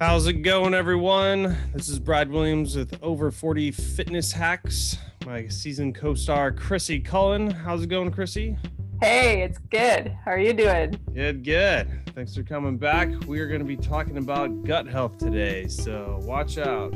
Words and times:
How's 0.00 0.26
it 0.26 0.42
going, 0.42 0.74
everyone? 0.74 1.56
This 1.72 1.88
is 1.88 2.00
Brad 2.00 2.28
Williams 2.28 2.76
with 2.76 2.98
Over 3.00 3.30
40 3.30 3.70
Fitness 3.70 4.32
Hacks. 4.32 4.96
My 5.24 5.46
season 5.46 5.92
co 5.92 6.14
star, 6.14 6.50
Chrissy 6.50 6.98
Cullen. 6.98 7.48
How's 7.48 7.84
it 7.84 7.86
going, 7.86 8.10
Chrissy? 8.10 8.56
Hey, 9.00 9.42
it's 9.42 9.58
good. 9.58 10.12
How 10.24 10.32
are 10.32 10.38
you 10.38 10.52
doing? 10.52 10.98
Good, 11.14 11.44
good. 11.44 11.88
Thanks 12.12 12.34
for 12.34 12.42
coming 12.42 12.76
back. 12.76 13.08
We 13.28 13.38
are 13.38 13.46
going 13.46 13.60
to 13.60 13.66
be 13.66 13.76
talking 13.76 14.18
about 14.18 14.64
gut 14.64 14.88
health 14.88 15.16
today, 15.16 15.68
so 15.68 16.18
watch 16.22 16.58
out. 16.58 16.92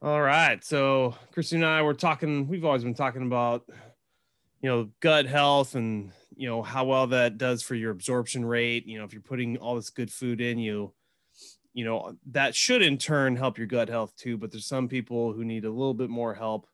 All 0.00 0.22
right. 0.22 0.64
So, 0.64 1.14
Chrissy 1.32 1.56
and 1.56 1.66
I 1.66 1.82
were 1.82 1.92
talking, 1.92 2.48
we've 2.48 2.64
always 2.64 2.84
been 2.84 2.94
talking 2.94 3.22
about, 3.22 3.64
you 4.62 4.70
know, 4.70 4.88
gut 5.00 5.26
health 5.26 5.74
and 5.74 6.10
you 6.38 6.48
know 6.48 6.62
how 6.62 6.84
well 6.84 7.06
that 7.06 7.36
does 7.36 7.62
for 7.62 7.74
your 7.74 7.90
absorption 7.90 8.44
rate 8.44 8.86
you 8.86 8.98
know 8.98 9.04
if 9.04 9.12
you're 9.12 9.20
putting 9.20 9.56
all 9.58 9.74
this 9.74 9.90
good 9.90 10.10
food 10.10 10.40
in 10.40 10.58
you 10.58 10.92
you 11.74 11.84
know 11.84 12.16
that 12.30 12.54
should 12.54 12.80
in 12.80 12.96
turn 12.96 13.36
help 13.36 13.58
your 13.58 13.66
gut 13.66 13.88
health 13.88 14.14
too 14.16 14.36
but 14.36 14.50
there's 14.50 14.66
some 14.66 14.88
people 14.88 15.32
who 15.32 15.44
need 15.44 15.64
a 15.64 15.70
little 15.70 15.94
bit 15.94 16.08
more 16.08 16.34
help 16.34 16.66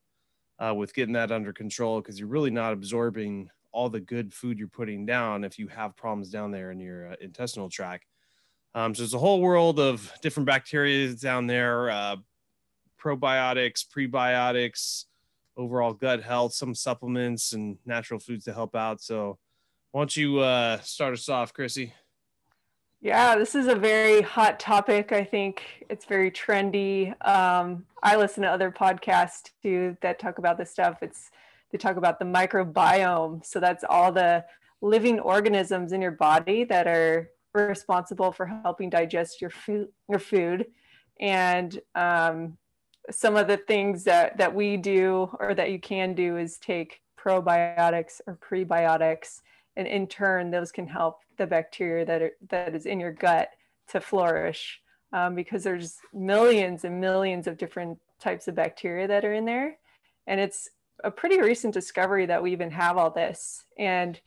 uh, 0.59 0.75
with 0.75 0.95
getting 0.95 1.15
that 1.15 1.33
under 1.33 1.53
control 1.53 2.01
because 2.01 2.19
you're 2.19 2.29
really 2.29 2.51
not 2.51 2.73
absorbing 2.73 3.51
all 3.73 3.89
the 3.89 4.01
good 4.01 4.33
food 4.33 4.59
you're 4.59 4.69
putting 4.69 5.05
down 5.05 5.45
if 5.45 5.59
you 5.59 5.67
have 5.69 5.97
problems 5.97 6.31
down 6.31 6.51
there 6.51 6.71
in 6.71 6.79
your 6.79 7.13
uh, 7.13 7.17
intestinal 7.21 7.69
tract. 7.69 8.07
Um, 8.75 8.95
so 8.95 9.03
there's 9.03 9.15
a 9.15 9.19
whole 9.19 9.41
world 9.41 9.81
of 9.81 10.13
different 10.23 10.47
bacteria 10.47 11.13
down 11.15 11.47
there 11.47 11.91
uh, 11.91 12.17
probiotics 13.01 13.85
prebiotics 13.87 15.05
overall 15.57 15.93
gut 15.93 16.23
health 16.23 16.53
some 16.53 16.75
supplements 16.75 17.53
and 17.53 17.77
natural 17.85 18.19
foods 18.21 18.45
to 18.45 18.53
help 18.53 18.75
out. 18.75 19.01
So 19.01 19.39
why 19.95 20.01
don't 20.01 20.17
you 20.17 20.41
uh, 20.41 20.81
start 20.81 21.15
us 21.15 21.29
off, 21.29 21.55
Chrissy? 21.55 21.95
Yeah, 23.01 23.37
this 23.37 23.55
is 23.55 23.69
a 23.69 23.77
very 23.77 24.23
hot 24.23 24.59
topic. 24.59 25.13
I 25.13 25.23
think 25.23 25.85
it's 25.89 26.05
very 26.05 26.33
trendy. 26.33 27.15
Um, 27.25 27.87
I 28.03 28.17
listen 28.17 28.43
to 28.43 28.49
other 28.49 28.73
podcasts 28.73 29.51
too 29.63 29.97
that 30.03 30.19
talk 30.19 30.39
about 30.39 30.59
this 30.59 30.73
stuff. 30.73 30.99
It's 31.01 31.31
they 31.71 31.79
talk 31.79 31.97
about 31.97 32.19
the 32.19 32.25
microbiome. 32.25 33.47
So 33.47 33.61
that's 33.61 33.85
all 33.89 34.11
the 34.11 34.45
living 34.81 35.21
organisms 35.21 35.93
in 35.93 36.03
your 36.03 36.11
body 36.11 36.65
that 36.65 36.89
are 36.89 37.31
responsible 37.55 38.33
for 38.33 38.47
helping 38.47 38.91
digest 38.91 39.41
your 39.41 39.51
food. 39.51 39.91
Your 40.09 40.19
food, 40.19 40.67
and 41.21 41.81
um, 41.95 42.59
some 43.13 43.37
of 43.37 43.47
the 43.47 43.59
things 43.59 44.03
that 44.05 44.39
that 44.39 44.57
we 44.57 44.77
do 44.77 45.31
or 45.39 45.55
that 45.55 45.71
you 45.71 45.79
can 45.79 46.15
do 46.15 46.37
is 46.37 46.59
take 46.59 47.01
probiotics 47.17 48.21
or 48.27 48.37
prebiotics 48.43 49.41
and 49.77 49.87
in 49.87 50.07
turn 50.07 50.51
those 50.51 50.73
can 50.73 50.87
help 50.87 51.21
the 51.37 51.47
bacteria 51.47 52.05
that 52.05 52.23
are, 52.23 52.33
that 52.51 52.75
is 52.75 52.87
in 52.87 53.01
your 53.01 53.13
gut 53.13 53.51
to 53.89 54.01
flourish 54.01 54.81
um, 55.13 55.35
because 55.35 55.63
there's 55.63 55.99
millions 56.13 56.85
and 56.85 57.01
millions 57.01 57.47
of 57.47 57.59
different 57.59 57.99
types 58.21 58.49
of 58.49 58.55
bacteria 58.55 59.07
that 59.07 59.25
are 59.25 59.35
in 59.35 59.45
there. 59.45 59.77
And 60.27 60.41
it's 60.41 60.69
a 61.03 61.11
pretty 61.11 61.41
recent 61.41 61.75
discovery 61.75 62.27
that 62.27 62.43
we 62.43 62.53
even 62.53 62.71
have 62.71 62.97
all 62.97 63.11
this. 63.11 63.65
And 63.79 64.21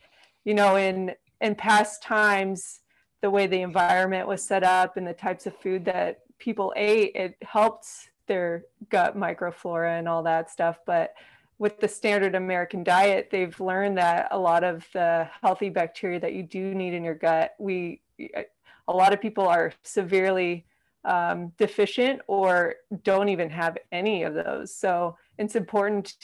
you 0.44 0.54
know 0.54 0.76
in 0.76 1.12
in 1.40 1.54
past 1.54 2.02
times 2.02 2.80
the 3.20 3.30
way 3.30 3.46
the 3.46 3.60
environment 3.60 4.26
was 4.26 4.42
set 4.42 4.64
up 4.64 4.96
and 4.96 5.06
the 5.06 5.12
types 5.12 5.46
of 5.46 5.56
food 5.56 5.84
that 5.84 6.20
people 6.38 6.72
ate 6.76 7.12
it 7.14 7.36
helped 7.42 7.86
their 8.28 8.64
gut 8.90 9.16
microflora 9.16 9.98
and 9.98 10.08
all 10.08 10.22
that 10.22 10.50
stuff. 10.50 10.78
But 10.86 11.14
with 11.58 11.80
the 11.80 11.88
standard 11.88 12.34
American 12.34 12.84
diet, 12.84 13.28
they've 13.30 13.58
learned 13.60 13.98
that 13.98 14.28
a 14.30 14.38
lot 14.38 14.62
of 14.62 14.86
the 14.92 15.28
healthy 15.42 15.70
bacteria 15.70 16.20
that 16.20 16.32
you 16.32 16.42
do 16.42 16.74
need 16.74 16.94
in 16.94 17.02
your 17.02 17.14
gut, 17.14 17.54
we, 17.58 18.00
a 18.18 18.92
lot 18.92 19.12
of 19.12 19.20
people 19.20 19.46
are 19.46 19.72
severely 19.82 20.64
um, 21.04 21.52
deficient 21.58 22.20
or 22.26 22.76
don't 23.02 23.28
even 23.28 23.50
have 23.50 23.76
any 23.90 24.22
of 24.22 24.34
those. 24.34 24.74
So 24.74 25.16
it's 25.36 25.56
important 25.56 26.14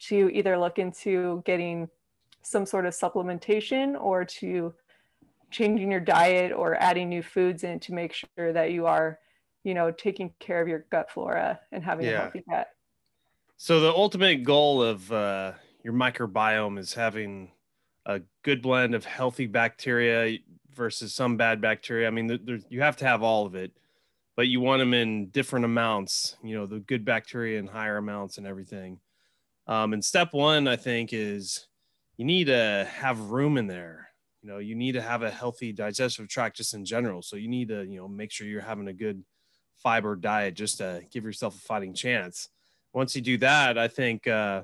to 0.00 0.30
either 0.32 0.58
look 0.58 0.78
into 0.78 1.42
getting 1.46 1.88
some 2.42 2.66
sort 2.66 2.84
of 2.84 2.92
supplementation 2.92 3.98
or 3.98 4.24
to 4.24 4.74
changing 5.50 5.90
your 5.90 6.00
diet 6.00 6.52
or 6.52 6.74
adding 6.74 7.08
new 7.08 7.22
foods 7.22 7.64
in 7.64 7.80
to 7.80 7.94
make 7.94 8.12
sure 8.12 8.52
that 8.52 8.72
you 8.72 8.86
are, 8.86 9.18
you 9.62 9.72
know, 9.72 9.90
taking 9.90 10.30
care 10.40 10.60
of 10.60 10.68
your 10.68 10.84
gut 10.90 11.10
flora 11.10 11.58
and 11.72 11.82
having 11.82 12.04
yeah. 12.04 12.12
a 12.12 12.20
healthy 12.22 12.44
gut. 12.50 12.68
So 13.56 13.80
the 13.80 13.92
ultimate 13.92 14.42
goal 14.42 14.82
of 14.82 15.10
uh, 15.12 15.52
your 15.82 15.94
microbiome 15.94 16.78
is 16.78 16.92
having 16.92 17.52
a 18.04 18.20
good 18.42 18.60
blend 18.60 18.94
of 18.94 19.04
healthy 19.04 19.46
bacteria 19.46 20.38
versus 20.74 21.14
some 21.14 21.36
bad 21.36 21.60
bacteria. 21.60 22.06
I 22.08 22.10
mean, 22.10 22.26
there, 22.44 22.58
you 22.68 22.82
have 22.82 22.96
to 22.98 23.06
have 23.06 23.22
all 23.22 23.46
of 23.46 23.54
it, 23.54 23.72
but 24.36 24.48
you 24.48 24.60
want 24.60 24.80
them 24.80 24.92
in 24.92 25.28
different 25.28 25.64
amounts. 25.64 26.36
You 26.42 26.56
know, 26.56 26.66
the 26.66 26.80
good 26.80 27.04
bacteria 27.04 27.58
in 27.58 27.66
higher 27.66 27.96
amounts 27.96 28.38
and 28.38 28.46
everything. 28.46 28.98
Um, 29.66 29.92
and 29.92 30.04
step 30.04 30.34
one, 30.34 30.66
I 30.66 30.76
think, 30.76 31.10
is 31.12 31.68
you 32.16 32.24
need 32.24 32.48
to 32.48 32.88
have 32.92 33.30
room 33.30 33.56
in 33.56 33.66
there. 33.68 34.08
You 34.42 34.50
know, 34.50 34.58
you 34.58 34.74
need 34.74 34.92
to 34.92 35.02
have 35.02 35.22
a 35.22 35.30
healthy 35.30 35.72
digestive 35.72 36.28
tract 36.28 36.56
just 36.56 36.74
in 36.74 36.84
general. 36.84 37.22
So 37.22 37.36
you 37.36 37.48
need 37.48 37.68
to, 37.68 37.84
you 37.84 37.98
know, 37.98 38.08
make 38.08 38.30
sure 38.30 38.46
you're 38.46 38.60
having 38.60 38.88
a 38.88 38.92
good 38.92 39.24
fiber 39.76 40.16
diet 40.16 40.54
just 40.54 40.78
to 40.78 41.02
give 41.10 41.24
yourself 41.24 41.54
a 41.54 41.60
fighting 41.60 41.94
chance 41.94 42.48
once 42.94 43.14
you 43.14 43.22
do 43.22 43.36
that, 43.38 43.76
I 43.76 43.88
think 43.88 44.26
uh, 44.26 44.62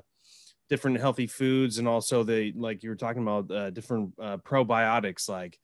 different 0.69 0.99
healthy 0.99 1.27
foods 1.27 1.77
and 1.77 1.87
also 1.87 2.23
the 2.23 2.53
like 2.55 2.81
you 2.81 2.89
were 2.89 2.95
talking 2.95 3.21
about 3.21 3.51
uh, 3.51 3.69
different 3.71 4.13
uh, 4.19 4.37
probiotics 4.37 5.27
like 5.27 5.59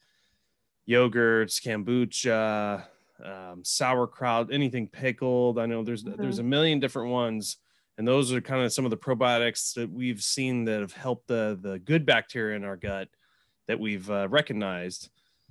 yogurts, 0.88 1.61
kombucha, 1.61 2.83
um, 3.23 3.63
sauerkraut, 3.63 4.51
anything 4.51 4.88
pickled. 4.88 5.57
I 5.57 5.66
know 5.66 5.83
there's 5.83 6.03
mm-hmm. 6.03 6.22
there's 6.22 6.39
a 6.39 6.44
million 6.44 6.79
different 6.79 7.09
ones, 7.09 7.57
and 7.97 8.07
those 8.07 8.33
are 8.33 8.41
kind 8.41 8.63
of 8.63 8.73
some 8.73 8.85
of 8.85 8.91
the 8.91 8.97
probiotics 8.97 9.73
that 9.75 9.89
we've 9.89 10.22
seen 10.22 10.66
that 10.66 10.81
have 10.81 10.94
helped 10.94 11.28
the 11.28 11.57
the 11.59 11.79
good 11.79 12.05
bacteria 12.05 12.57
in 12.57 12.66
our 12.66 12.78
gut 12.78 13.07
that 13.67 13.79
we've 13.79 14.09
uh, 14.11 14.28
recognized. 14.29 15.09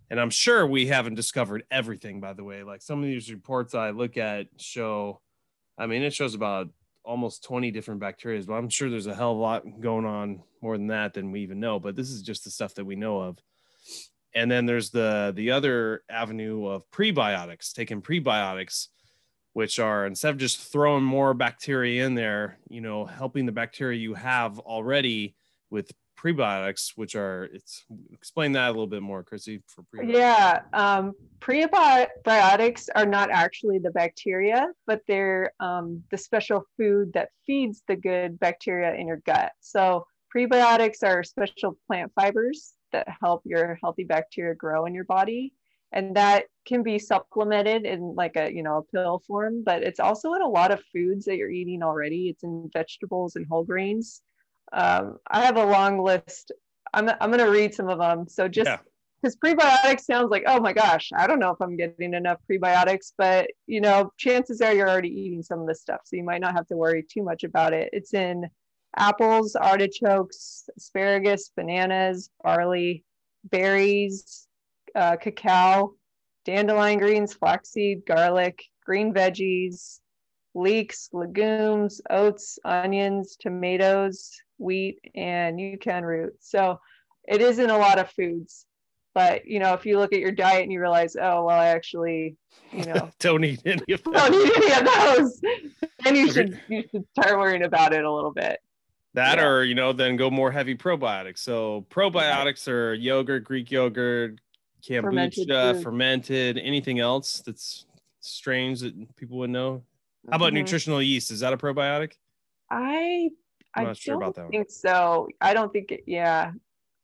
And 0.08 0.20
I'm 0.20 0.30
sure 0.30 0.66
we 0.66 0.86
haven't 0.86 1.16
discovered 1.16 1.64
everything, 1.70 2.20
by 2.20 2.32
the 2.32 2.44
way. 2.44 2.62
Like 2.62 2.80
some 2.80 3.00
of 3.00 3.06
these 3.06 3.30
reports 3.30 3.74
I 3.74 3.90
look 3.90 4.16
at 4.16 4.46
show, 4.56 5.20
I 5.76 5.86
mean, 5.86 6.02
it 6.02 6.14
shows 6.14 6.34
about 6.34 6.68
almost 7.06 7.44
20 7.44 7.70
different 7.70 8.00
bacteria, 8.00 8.42
but 8.42 8.54
I'm 8.54 8.68
sure 8.68 8.90
there's 8.90 9.06
a 9.06 9.14
hell 9.14 9.32
of 9.32 9.38
a 9.38 9.40
lot 9.40 9.80
going 9.80 10.04
on 10.04 10.42
more 10.60 10.76
than 10.76 10.88
that 10.88 11.14
than 11.14 11.30
we 11.30 11.40
even 11.40 11.60
know. 11.60 11.78
But 11.78 11.96
this 11.96 12.10
is 12.10 12.22
just 12.22 12.44
the 12.44 12.50
stuff 12.50 12.74
that 12.74 12.84
we 12.84 12.96
know 12.96 13.20
of. 13.20 13.38
And 14.34 14.50
then 14.50 14.66
there's 14.66 14.90
the 14.90 15.32
the 15.34 15.52
other 15.52 16.02
avenue 16.10 16.66
of 16.66 16.90
prebiotics, 16.90 17.72
taking 17.72 18.02
prebiotics, 18.02 18.88
which 19.54 19.78
are 19.78 20.04
instead 20.04 20.30
of 20.30 20.36
just 20.36 20.58
throwing 20.58 21.04
more 21.04 21.32
bacteria 21.32 22.04
in 22.04 22.14
there, 22.14 22.58
you 22.68 22.82
know, 22.82 23.06
helping 23.06 23.46
the 23.46 23.52
bacteria 23.52 23.98
you 23.98 24.12
have 24.12 24.58
already 24.58 25.34
with 25.70 25.90
prebiotics, 26.16 26.92
which 26.96 27.14
are 27.14 27.44
it's 27.52 27.84
explain 28.12 28.52
that 28.52 28.68
a 28.68 28.70
little 28.70 28.86
bit 28.86 29.02
more, 29.02 29.22
Chrissy. 29.22 29.62
For 29.66 29.82
prebiotics. 29.82 30.12
Yeah, 30.12 30.60
um, 30.72 31.12
prebiotics 31.40 32.88
are 32.94 33.06
not 33.06 33.30
actually 33.30 33.78
the 33.78 33.90
bacteria, 33.90 34.68
but 34.86 35.02
they're 35.06 35.52
um, 35.60 36.02
the 36.10 36.18
special 36.18 36.64
food 36.76 37.12
that 37.12 37.30
feeds 37.46 37.82
the 37.88 37.96
good 37.96 38.38
bacteria 38.38 38.94
in 38.94 39.06
your 39.06 39.22
gut. 39.26 39.52
So 39.60 40.06
prebiotics 40.34 41.02
are 41.02 41.22
special 41.22 41.76
plant 41.86 42.12
fibers 42.14 42.74
that 42.92 43.06
help 43.20 43.42
your 43.44 43.78
healthy 43.82 44.04
bacteria 44.04 44.54
grow 44.54 44.86
in 44.86 44.94
your 44.94 45.04
body 45.04 45.52
and 45.92 46.16
that 46.16 46.44
can 46.66 46.82
be 46.82 46.98
supplemented 46.98 47.84
in 47.84 48.14
like 48.14 48.36
a 48.36 48.52
you 48.52 48.62
know 48.62 48.78
a 48.78 48.82
pill 48.82 49.22
form 49.26 49.62
but 49.64 49.82
it's 49.82 50.00
also 50.00 50.34
in 50.34 50.42
a 50.42 50.48
lot 50.48 50.70
of 50.70 50.82
foods 50.92 51.24
that 51.24 51.36
you're 51.36 51.50
eating 51.50 51.82
already 51.82 52.28
it's 52.28 52.42
in 52.42 52.68
vegetables 52.72 53.36
and 53.36 53.46
whole 53.48 53.64
grains 53.64 54.22
um, 54.72 55.18
I 55.28 55.44
have 55.44 55.56
a 55.56 55.64
long 55.64 56.02
list. 56.02 56.52
I'm, 56.92 57.08
I'm 57.08 57.30
going 57.30 57.44
to 57.44 57.50
read 57.50 57.74
some 57.74 57.88
of 57.88 57.98
them. 57.98 58.28
So 58.28 58.48
just 58.48 58.70
because 59.22 59.36
yeah. 59.42 59.54
prebiotics 59.54 60.02
sounds 60.02 60.30
like, 60.30 60.44
oh 60.46 60.60
my 60.60 60.72
gosh, 60.72 61.10
I 61.14 61.26
don't 61.26 61.38
know 61.38 61.50
if 61.50 61.60
I'm 61.60 61.76
getting 61.76 62.14
enough 62.14 62.38
prebiotics, 62.50 63.12
but 63.16 63.48
you 63.66 63.80
know, 63.80 64.12
chances 64.16 64.60
are 64.60 64.72
you're 64.72 64.88
already 64.88 65.08
eating 65.10 65.42
some 65.42 65.60
of 65.60 65.66
this 65.66 65.80
stuff. 65.80 66.00
So 66.04 66.16
you 66.16 66.24
might 66.24 66.40
not 66.40 66.54
have 66.54 66.66
to 66.68 66.76
worry 66.76 67.04
too 67.08 67.22
much 67.22 67.44
about 67.44 67.72
it. 67.72 67.90
It's 67.92 68.14
in 68.14 68.48
apples, 68.96 69.56
artichokes, 69.56 70.68
asparagus, 70.76 71.50
bananas, 71.54 72.30
barley, 72.42 73.04
berries, 73.44 74.46
uh, 74.94 75.16
cacao, 75.16 75.94
dandelion 76.44 76.98
greens, 76.98 77.34
flaxseed, 77.34 78.06
garlic, 78.06 78.62
green 78.84 79.12
veggies, 79.12 80.00
leeks, 80.54 81.10
legumes, 81.12 82.00
oats, 82.08 82.58
onions, 82.64 83.36
tomatoes, 83.38 84.32
wheat, 84.58 85.00
and 85.14 85.58
yacon 85.58 86.02
root. 86.02 86.34
So 86.40 86.80
it 87.26 87.40
isn't 87.40 87.70
a 87.70 87.78
lot 87.78 87.98
of 87.98 88.10
foods. 88.10 88.66
But 89.14 89.46
you 89.46 89.60
know, 89.60 89.72
if 89.72 89.86
you 89.86 89.98
look 89.98 90.12
at 90.12 90.20
your 90.20 90.32
diet 90.32 90.62
and 90.62 90.72
you 90.72 90.80
realize, 90.80 91.16
oh 91.16 91.44
well, 91.44 91.58
I 91.58 91.68
actually, 91.68 92.36
you 92.72 92.84
know, 92.84 93.10
don't 93.18 93.44
eat 93.44 93.62
any 93.64 93.82
of 93.92 94.02
those. 94.04 94.14
Don't 94.14 94.34
eat 94.34 94.56
any 94.56 94.72
of 94.72 95.16
those. 95.16 95.40
then 96.04 96.16
you 96.16 96.30
should 96.30 96.60
you 96.68 96.84
should 96.90 97.04
start 97.18 97.38
worrying 97.38 97.62
about 97.62 97.94
it 97.94 98.04
a 98.04 98.12
little 98.12 98.32
bit. 98.32 98.60
That 99.14 99.38
yeah. 99.38 99.46
or 99.46 99.64
you 99.64 99.74
know, 99.74 99.94
then 99.94 100.16
go 100.16 100.30
more 100.30 100.52
heavy 100.52 100.76
probiotics. 100.76 101.38
So 101.38 101.86
probiotics 101.88 102.68
are 102.68 102.92
yogurt, 102.92 103.44
Greek 103.44 103.70
yogurt, 103.70 104.38
kombucha, 104.86 105.02
Fermented 105.02 105.82
fermented, 105.82 106.58
anything 106.58 107.00
else 107.00 107.40
that's 107.40 107.86
strange 108.20 108.80
that 108.80 109.16
people 109.16 109.38
would 109.38 109.50
know? 109.50 109.82
How 110.30 110.36
about 110.36 110.52
Mhm. 110.52 110.56
nutritional 110.56 111.00
yeast? 111.00 111.30
Is 111.30 111.40
that 111.40 111.52
a 111.52 111.56
probiotic? 111.56 112.12
I 112.70 113.30
I'm 113.76 113.84
I 113.84 113.86
not 113.88 113.96
sure 113.96 114.16
about 114.16 114.34
that 114.36 114.42
one. 114.44 114.50
think 114.50 114.70
so. 114.70 115.28
I 115.40 115.54
don't 115.54 115.72
think 115.72 115.92
it, 115.92 116.04
yeah. 116.06 116.52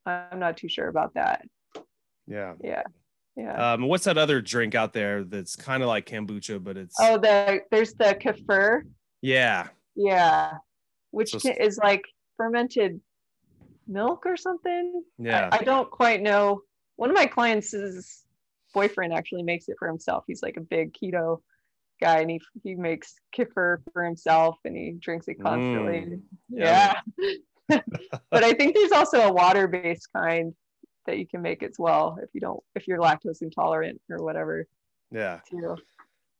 I'm 0.06 0.38
not 0.38 0.56
too 0.56 0.68
sure 0.68 0.88
about 0.88 1.14
that. 1.14 1.46
Yeah. 2.26 2.54
Yeah. 2.62 2.82
Yeah. 3.36 3.72
Um, 3.74 3.82
what's 3.88 4.04
that 4.04 4.18
other 4.18 4.40
drink 4.40 4.74
out 4.74 4.92
there 4.92 5.24
that's 5.24 5.54
kind 5.56 5.82
of 5.82 5.88
like 5.88 6.06
kombucha, 6.06 6.62
but 6.62 6.76
it's 6.76 6.96
oh, 7.00 7.18
the 7.18 7.60
there's 7.70 7.94
the 7.94 8.14
kefir. 8.20 8.82
yeah, 9.20 9.68
Yeah. 9.94 10.52
Which 11.12 11.30
So- 11.30 11.52
is 11.58 11.78
like 11.78 12.04
fermented 12.36 13.00
milk 13.86 14.24
or 14.26 14.36
something. 14.36 15.02
yeah. 15.18 15.48
I, 15.52 15.58
I 15.58 15.62
don't 15.62 15.90
quite 15.90 16.22
know. 16.22 16.62
One 16.96 17.10
of 17.10 17.16
my 17.16 17.26
clients' 17.26 18.24
boyfriend 18.74 19.12
actually 19.12 19.42
makes 19.42 19.68
it 19.68 19.76
for 19.78 19.88
himself. 19.88 20.24
He's 20.26 20.42
like 20.42 20.56
a 20.56 20.60
big 20.62 20.94
keto 20.94 21.40
guy 22.02 22.20
and 22.20 22.30
he 22.30 22.40
he 22.62 22.74
makes 22.74 23.14
kefir 23.36 23.78
for 23.92 24.04
himself 24.04 24.58
and 24.64 24.76
he 24.76 24.92
drinks 24.98 25.28
it 25.28 25.42
constantly. 25.42 26.00
Mm, 26.00 26.20
yeah. 26.48 27.00
but 28.30 28.44
I 28.44 28.52
think 28.52 28.74
there's 28.74 28.92
also 28.92 29.20
a 29.20 29.32
water-based 29.32 30.08
kind 30.14 30.54
that 31.06 31.18
you 31.18 31.26
can 31.26 31.42
make 31.42 31.62
as 31.62 31.76
well 31.78 32.18
if 32.22 32.30
you 32.32 32.40
don't 32.40 32.62
if 32.74 32.86
you're 32.86 32.98
lactose 32.98 33.42
intolerant 33.42 34.00
or 34.10 34.22
whatever 34.22 34.66
yeah. 35.12 35.40
too. 35.48 35.76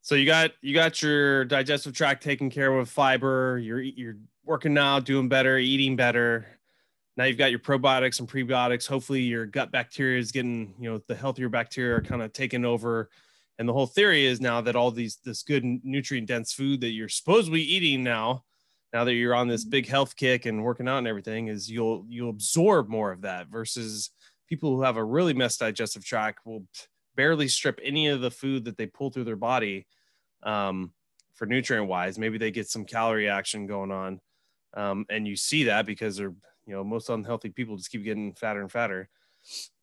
So 0.00 0.14
you 0.16 0.26
got 0.26 0.52
you 0.60 0.74
got 0.74 1.00
your 1.00 1.44
digestive 1.44 1.94
tract 1.94 2.22
taken 2.22 2.50
care 2.50 2.72
of 2.72 2.78
with 2.78 2.88
fiber. 2.88 3.58
You're 3.58 3.80
you're 3.80 4.16
working 4.44 4.74
now, 4.74 4.98
doing 4.98 5.28
better, 5.28 5.58
eating 5.58 5.94
better. 5.94 6.46
Now 7.16 7.24
you've 7.24 7.38
got 7.38 7.50
your 7.50 7.60
probiotics 7.60 8.18
and 8.18 8.28
prebiotics. 8.28 8.88
Hopefully 8.88 9.20
your 9.20 9.46
gut 9.46 9.70
bacteria 9.70 10.18
is 10.18 10.32
getting, 10.32 10.74
you 10.80 10.90
know, 10.90 11.02
the 11.06 11.14
healthier 11.14 11.48
bacteria 11.48 11.96
are 11.96 12.00
kind 12.00 12.22
of 12.22 12.32
taking 12.32 12.64
over. 12.64 13.10
And 13.62 13.68
the 13.68 13.74
whole 13.74 13.86
theory 13.86 14.26
is 14.26 14.40
now 14.40 14.60
that 14.62 14.74
all 14.74 14.90
these 14.90 15.18
this 15.24 15.44
good 15.44 15.64
nutrient 15.84 16.26
dense 16.26 16.52
food 16.52 16.80
that 16.80 16.90
you're 16.90 17.08
supposed 17.08 17.46
to 17.46 17.52
be 17.52 17.62
eating 17.62 18.02
now, 18.02 18.42
now 18.92 19.04
that 19.04 19.14
you're 19.14 19.36
on 19.36 19.46
this 19.46 19.64
big 19.64 19.86
health 19.86 20.16
kick 20.16 20.46
and 20.46 20.64
working 20.64 20.88
out 20.88 20.98
and 20.98 21.06
everything, 21.06 21.46
is 21.46 21.70
you'll 21.70 22.04
you'll 22.08 22.30
absorb 22.30 22.88
more 22.88 23.12
of 23.12 23.20
that 23.20 23.46
versus 23.46 24.10
people 24.48 24.74
who 24.74 24.82
have 24.82 24.96
a 24.96 25.04
really 25.04 25.32
messed 25.32 25.60
digestive 25.60 26.04
tract 26.04 26.44
will 26.44 26.66
barely 27.14 27.46
strip 27.46 27.78
any 27.84 28.08
of 28.08 28.20
the 28.20 28.32
food 28.32 28.64
that 28.64 28.76
they 28.76 28.86
pull 28.86 29.10
through 29.10 29.22
their 29.22 29.36
body 29.36 29.86
um, 30.42 30.92
for 31.32 31.46
nutrient 31.46 31.86
wise. 31.86 32.18
Maybe 32.18 32.38
they 32.38 32.50
get 32.50 32.68
some 32.68 32.84
calorie 32.84 33.28
action 33.28 33.68
going 33.68 33.92
on. 33.92 34.20
Um, 34.74 35.06
and 35.08 35.24
you 35.24 35.36
see 35.36 35.62
that 35.64 35.86
because 35.86 36.16
they're, 36.16 36.34
you 36.66 36.74
know, 36.74 36.82
most 36.82 37.10
unhealthy 37.10 37.50
people 37.50 37.76
just 37.76 37.92
keep 37.92 38.02
getting 38.02 38.34
fatter 38.34 38.60
and 38.60 38.72
fatter. 38.72 39.08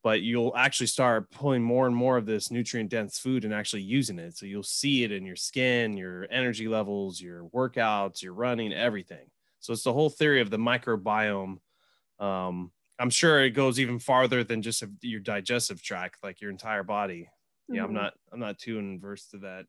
But 0.01 0.21
you'll 0.21 0.56
actually 0.56 0.88
start 0.88 1.29
pulling 1.29 1.61
more 1.61 1.85
and 1.85 1.95
more 1.95 2.17
of 2.17 2.25
this 2.25 2.51
nutrient 2.51 2.89
dense 2.89 3.19
food 3.19 3.44
and 3.44 3.53
actually 3.53 3.81
using 3.81 4.17
it. 4.17 4.38
So 4.38 4.45
you'll 4.45 4.63
see 4.63 5.03
it 5.03 5.11
in 5.11 5.25
your 5.25 5.35
skin, 5.35 5.97
your 5.97 6.25
energy 6.31 6.67
levels, 6.69 7.19
your 7.19 7.45
workouts, 7.50 8.21
your 8.21 8.33
running, 8.33 8.71
everything. 8.71 9.29
So 9.59 9.73
it's 9.73 9.83
the 9.83 9.91
whole 9.91 10.09
theory 10.09 10.39
of 10.39 10.50
the 10.50 10.57
microbiome. 10.57 11.57
Um, 12.17 12.71
I'm 12.97 13.09
sure 13.09 13.44
it 13.44 13.51
goes 13.51 13.79
even 13.79 14.00
farther 14.00 14.44
than 14.44 14.61
just 14.61 14.83
your 15.01 15.19
digestive 15.19 15.81
tract, 15.81 16.23
like 16.23 16.39
your 16.41 16.51
entire 16.51 16.83
body. 16.83 17.29
Yeah, 17.69 17.83
I'm 17.83 17.91
Mhm. 17.91 17.94
not 17.94 18.13
I'm 18.31 18.39
not 18.39 18.57
too 18.57 18.79
inverse 18.79 19.27
to 19.27 19.38
that. 19.39 19.65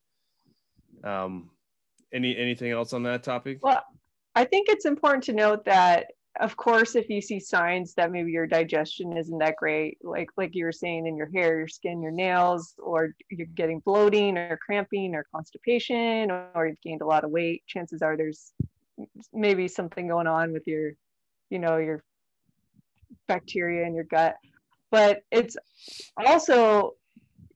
Um, 1.09 1.51
any 2.13 2.37
anything 2.37 2.71
else 2.71 2.93
on 2.93 3.03
that 3.05 3.23
topic? 3.23 3.59
Well, 3.63 3.85
I 4.35 4.45
think 4.45 4.69
it's 4.69 4.85
important 4.85 5.25
to 5.25 5.33
note 5.33 5.65
that, 5.65 6.13
of 6.41 6.57
course, 6.57 6.97
if 6.97 7.11
you 7.11 7.21
see 7.21 7.39
signs 7.39 7.95
that 7.95 8.11
maybe 8.11 8.33
your 8.33 8.47
digestion 8.47 9.17
isn't 9.17 9.39
that 9.39 9.57
great, 9.57 9.99
like 10.03 10.31
like 10.39 10.55
you 10.55 10.65
were 10.65 10.73
saying 10.73 11.07
in 11.07 11.17
your 11.17 11.31
hair, 11.31 11.59
your 11.59 11.69
skin, 11.69 12.03
your 12.03 12.13
nails, 12.13 12.75
or 12.79 13.15
you're 13.31 13.47
getting 13.49 13.81
bloating 13.81 14.39
or 14.39 14.59
cramping 14.65 15.15
or 15.15 15.27
constipation, 15.35 16.31
or 16.31 16.67
you've 16.67 16.81
gained 16.81 17.03
a 17.03 17.07
lot 17.07 17.25
of 17.25 17.31
weight, 17.31 17.63
chances 17.67 18.01
are 18.01 18.17
there's 18.17 18.53
maybe 19.33 19.69
something 19.69 20.09
going 20.09 20.27
on 20.27 20.53
with 20.53 20.67
your, 20.67 20.93
you 21.51 21.59
know, 21.59 21.77
your 21.77 22.03
bacteria 23.29 23.87
in 23.87 23.95
your 23.95 24.05
gut. 24.05 24.37
But 24.91 25.23
it's 25.31 25.57
also 26.17 26.95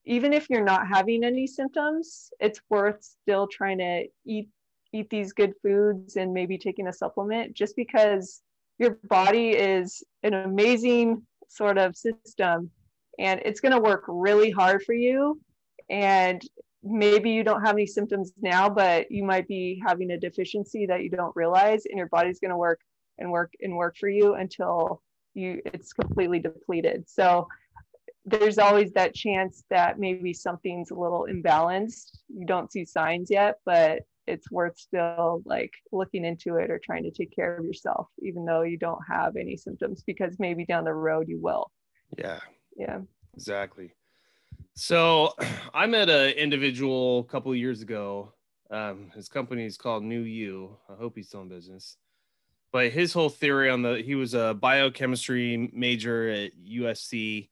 even 0.05 0.35
if 0.35 0.51
you're 0.51 0.63
not 0.63 0.87
having 0.87 1.25
any 1.25 1.47
symptoms, 1.47 2.31
it's 2.39 2.61
worth 2.69 3.03
still 3.03 3.47
trying 3.47 3.79
to 3.79 4.05
eat 4.27 4.49
eat 4.93 5.09
these 5.11 5.33
good 5.33 5.55
foods 5.63 6.17
and 6.17 6.33
maybe 6.33 6.57
taking 6.59 6.87
a 6.87 6.93
supplement 6.93 7.55
just 7.55 7.75
because 7.75 8.43
your 8.79 8.99
body 9.05 9.51
is 9.51 10.03
an 10.23 10.35
amazing 10.35 11.23
sort 11.49 11.79
of 11.79 11.97
system 11.97 12.71
and 13.19 13.41
it's 13.45 13.61
going 13.61 13.73
to 13.73 13.81
work 13.81 14.05
really 14.09 14.51
hard 14.51 14.83
for 14.83 14.95
you. 14.95 15.41
And 15.89 16.43
maybe 16.83 17.31
you 17.31 17.45
don't 17.45 17.65
have 17.65 17.77
any 17.77 17.87
symptoms 17.87 18.33
now 18.43 18.69
but 18.69 19.11
you 19.11 19.25
might 19.25 19.49
be 19.49 19.81
having 19.87 20.11
a 20.11 20.19
deficiency 20.19 20.85
that 20.87 21.03
you 21.03 21.09
don't 21.09 21.35
realize 21.35 21.87
and 21.87 21.97
your 21.97 22.09
body's 22.09 22.41
going 22.41 22.51
to 22.51 22.57
work 22.57 22.81
and 23.19 23.31
work 23.31 23.55
and 23.63 23.75
work 23.75 23.97
for 23.99 24.09
you 24.09 24.35
until 24.35 25.01
you 25.33 25.61
it's 25.65 25.93
completely 25.93 26.39
depleted. 26.39 27.09
So 27.09 27.49
there's 28.27 28.59
always 28.59 28.93
that 28.93 29.15
chance 29.15 29.65
that 29.71 29.99
maybe 29.99 30.33
something's 30.33 30.91
a 30.91 30.95
little 30.95 31.27
imbalanced. 31.31 32.19
You 32.29 32.47
don't 32.47 32.71
see 32.71 32.85
signs 32.85 33.31
yet 33.31 33.57
but 33.65 34.01
it's 34.27 34.51
worth 34.51 34.79
still 34.79 35.43
like 35.45 35.73
looking 35.93 36.25
into 36.25 36.57
it 36.57 36.71
or 36.71 36.79
trying 36.79 37.03
to 37.03 37.11
take 37.11 37.35
care 37.35 37.57
of 37.57 37.65
yourself 37.65 38.09
even 38.23 38.45
though 38.45 38.63
you 38.63 38.79
don't 38.79 39.03
have 39.09 39.37
any 39.37 39.57
symptoms 39.57 40.03
because 40.07 40.37
maybe 40.39 40.65
down 40.65 40.85
the 40.85 40.93
road 40.93 41.29
you 41.29 41.39
will 41.39 41.71
Yeah, 42.19 42.41
yeah 42.77 43.01
exactly. 43.35 43.95
So 44.75 45.35
I 45.75 45.87
met 45.87 46.09
an 46.09 46.31
individual 46.31 47.21
a 47.21 47.25
couple 47.25 47.53
of 47.53 47.59
years 47.59 47.83
ago. 47.83 48.33
Um, 48.71 49.11
his 49.15 49.29
company 49.29 49.65
is 49.65 49.77
called 49.77 50.03
New 50.03 50.23
You. 50.23 50.77
I 50.89 50.95
hope 50.95 51.15
he's 51.17 51.29
still 51.29 51.43
in 51.43 51.49
business. 51.49 51.97
But 52.73 52.91
his 52.91 53.13
whole 53.13 53.29
theory 53.29 53.71
on 53.71 53.83
the 53.83 54.03
he 54.05 54.17
was 54.17 54.35
a 54.35 54.55
biochemistry 54.55 55.71
major 55.73 56.29
at 56.29 56.53
USC, 56.59 57.49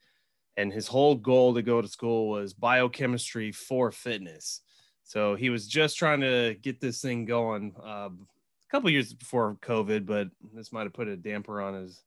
and 0.56 0.72
his 0.72 0.88
whole 0.88 1.14
goal 1.14 1.54
to 1.54 1.62
go 1.62 1.80
to 1.80 1.86
school 1.86 2.30
was 2.30 2.54
biochemistry 2.54 3.52
for 3.52 3.92
fitness. 3.92 4.62
So 5.04 5.34
he 5.34 5.50
was 5.50 5.66
just 5.66 5.96
trying 5.96 6.20
to 6.20 6.56
get 6.60 6.80
this 6.80 7.00
thing 7.00 7.24
going 7.24 7.74
uh, 7.82 8.08
a 8.08 8.70
couple 8.70 8.90
years 8.90 9.12
before 9.12 9.56
COVID, 9.60 10.06
but 10.06 10.28
this 10.54 10.72
might 10.72 10.84
have 10.84 10.92
put 10.92 11.08
a 11.08 11.16
damper 11.16 11.60
on 11.60 11.74
his 11.74 12.02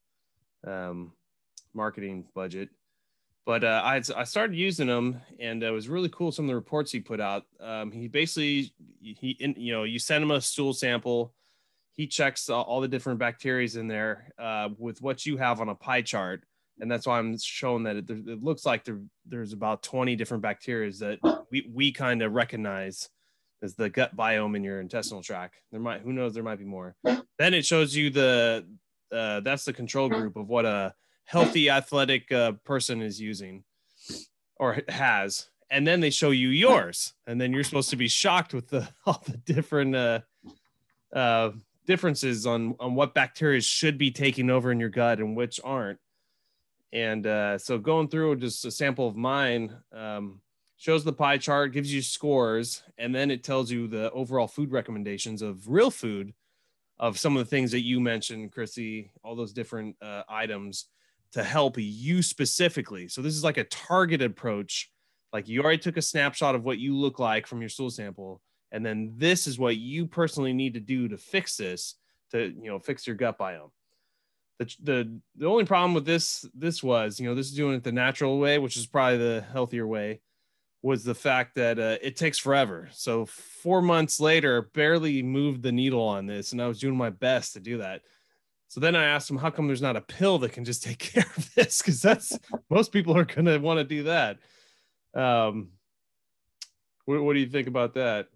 um, 0.66 1.12
marketing 1.74 2.26
budget. 2.34 2.70
But 3.46 3.64
uh, 3.64 3.82
I, 3.84 4.02
I 4.16 4.24
started 4.24 4.56
using 4.56 4.88
them, 4.88 5.22
and 5.40 5.62
it 5.62 5.70
was 5.70 5.88
really 5.88 6.10
cool. 6.10 6.32
Some 6.32 6.46
of 6.46 6.50
the 6.50 6.56
reports 6.56 6.92
he 6.92 7.00
put 7.00 7.22
out. 7.22 7.46
Um, 7.60 7.92
he 7.92 8.08
basically 8.08 8.74
he 9.02 9.38
you 9.56 9.72
know 9.72 9.84
you 9.84 10.00
send 10.00 10.24
him 10.24 10.32
a 10.32 10.42
stool 10.42 10.74
sample, 10.74 11.32
he 11.96 12.08
checks 12.08 12.50
all, 12.50 12.64
all 12.64 12.82
the 12.82 12.88
different 12.88 13.20
bacteria 13.20 13.68
in 13.76 13.88
there 13.88 14.34
uh, 14.38 14.70
with 14.78 15.02
what 15.02 15.26
you 15.26 15.38
have 15.38 15.62
on 15.62 15.70
a 15.70 15.76
pie 15.76 16.02
chart, 16.02 16.44
and 16.80 16.92
that's 16.92 17.08
why 17.08 17.20
I'm 17.20 17.38
showing 17.38 17.84
that 17.84 17.96
it, 17.96 18.10
it 18.10 18.44
looks 18.44 18.66
like 18.66 18.84
there, 18.84 19.00
there's 19.26 19.54
about 19.54 19.84
20 19.84 20.16
different 20.16 20.44
bacteria 20.44 20.92
that 20.92 21.20
we 21.52 21.70
we 21.74 21.92
kind 21.92 22.22
of 22.22 22.34
recognize 22.34 23.10
as 23.62 23.76
the 23.76 23.90
gut 23.90 24.16
biome 24.16 24.56
in 24.56 24.64
your 24.64 24.82
intestinal 24.82 25.24
tract. 25.24 25.56
There 25.72 25.80
might 25.80 26.02
who 26.02 26.14
knows 26.14 26.34
there 26.34 26.44
might 26.44 26.60
be 26.60 26.66
more. 26.66 26.96
Then 27.04 27.54
it 27.54 27.66
shows 27.66 27.96
you 27.96 28.10
the 28.10 28.66
uh, 29.12 29.40
that's 29.42 29.66
the 29.66 29.74
control 29.74 30.10
group 30.10 30.36
of 30.36 30.48
what 30.48 30.66
a 30.66 30.94
healthy 31.26 31.70
athletic 31.70 32.32
uh, 32.32 32.54
person 32.64 33.02
is 33.02 33.20
using 33.20 33.64
or 34.58 34.82
has 34.88 35.48
and 35.70 35.86
then 35.86 36.00
they 36.00 36.10
show 36.10 36.32
you 36.32 36.50
yours 36.50 37.14
and 37.28 37.40
then 37.40 37.52
you're 37.52 37.64
supposed 37.64 37.90
to 37.90 37.96
be 37.96 38.08
shocked 38.08 38.54
with 38.54 38.68
the 38.70 38.88
all 39.06 39.22
the 39.26 39.38
different 39.38 39.96
uh, 39.96 40.20
uh, 41.14 41.52
differences 41.86 42.46
on 42.46 42.76
on 42.80 42.96
what 42.96 43.14
bacteria 43.14 43.62
should 43.62 43.98
be 43.98 44.12
taking 44.12 44.50
over 44.50 44.72
in 44.72 44.80
your 44.80 44.90
gut 44.90 45.20
and 45.20 45.36
which 45.36 45.60
aren't 45.64 46.00
and 46.96 47.28
uh, 47.28 47.58
so 47.58 47.78
going 47.78 48.08
through 48.08 48.38
just 48.38 48.66
a 48.66 48.72
sample 48.72 49.08
of 49.08 49.16
mine 49.16 49.76
um, 49.94 50.42
shows 50.78 51.04
the 51.04 51.14
pie 51.14 51.38
chart 51.38 51.74
gives 51.74 51.94
you 51.94 52.02
scores 52.02 52.82
and 52.98 53.14
then 53.14 53.30
it 53.30 53.44
tells 53.44 53.70
you 53.70 53.88
the 53.88 54.10
overall 54.12 54.48
food 54.48 54.72
recommendations 54.72 55.42
of 55.42 55.70
real 55.70 55.92
food 55.92 56.34
of 56.98 57.20
some 57.20 57.36
of 57.38 57.44
the 57.46 57.50
things 57.50 57.72
that 57.72 57.82
you 57.82 58.00
mentioned 58.00 58.52
chrissy 58.52 59.12
all 59.24 59.36
those 59.36 59.54
different 59.54 59.96
uh, 60.02 60.24
items 60.28 60.88
to 61.36 61.44
help 61.44 61.76
you 61.78 62.22
specifically. 62.22 63.10
So 63.10 63.22
this 63.22 63.36
is 63.36 63.44
like 63.44 63.58
a 63.58 63.66
targeted 63.66 64.32
approach. 64.32 64.90
Like 65.34 65.50
you 65.50 65.62
already 65.62 65.80
took 65.80 65.98
a 65.98 66.02
snapshot 66.02 66.56
of 66.56 66.64
what 66.64 66.78
you 66.78 66.96
look 66.96 67.20
like 67.20 67.46
from 67.46 67.60
your 67.60 67.68
stool 67.68 67.90
sample, 67.90 68.42
and 68.72 68.86
then 68.86 69.16
this 69.18 69.46
is 69.46 69.60
what 69.60 69.76
you 69.76 70.08
personally 70.08 70.54
need 70.54 70.76
to 70.76 70.80
do 70.80 71.10
to 71.10 71.18
fix 71.18 71.58
this, 71.58 71.96
to 72.32 72.54
you 72.58 72.70
know 72.70 72.80
fix 72.80 73.06
your 73.06 73.18
gut 73.18 73.38
biome. 73.38 73.72
The, 74.58 74.76
the 74.84 75.20
the 75.36 75.48
only 75.48 75.66
problem 75.66 75.94
with 75.94 76.06
this 76.06 76.46
this 76.54 76.82
was 76.82 77.20
you 77.20 77.28
know 77.28 77.36
this 77.36 77.48
is 77.48 77.56
doing 77.56 77.76
it 77.76 77.84
the 77.84 77.92
natural 77.92 78.40
way, 78.40 78.58
which 78.58 78.78
is 78.78 78.88
probably 78.88 79.18
the 79.18 79.46
healthier 79.52 79.86
way, 79.86 80.22
was 80.82 81.04
the 81.04 81.16
fact 81.16 81.56
that 81.56 81.80
uh, 81.80 81.98
it 82.02 82.16
takes 82.16 82.38
forever. 82.38 82.88
So 82.94 83.26
four 83.26 83.82
months 83.82 84.20
later, 84.20 84.70
barely 84.74 85.24
moved 85.24 85.64
the 85.64 85.72
needle 85.72 86.04
on 86.04 86.26
this, 86.26 86.52
and 86.52 86.62
I 86.62 86.68
was 86.68 86.80
doing 86.80 86.96
my 86.96 87.10
best 87.10 87.54
to 87.54 87.60
do 87.60 87.80
that. 87.80 88.02
So 88.68 88.80
then 88.80 88.96
I 88.96 89.06
asked 89.06 89.30
him, 89.30 89.38
how 89.38 89.50
come 89.50 89.68
there's 89.68 89.82
not 89.82 89.96
a 89.96 90.02
pill 90.02 90.38
that 90.40 90.52
can 90.52 90.66
just 90.66 90.84
take 90.84 91.00
care 91.14 91.26
of 91.38 91.54
this? 91.56 91.80
Because 91.80 92.02
that's 92.02 92.38
most 92.70 92.92
people 92.92 93.18
are 93.18 93.26
going 93.26 93.46
to 93.46 93.58
want 93.58 93.80
to 93.80 93.84
do 93.84 94.04
that. 94.04 94.38
Um, 95.14 95.70
what, 97.06 97.24
what 97.24 97.34
do 97.34 97.40
you 97.40 97.50
think 97.50 97.68
about 97.68 97.94
that? 97.96 98.28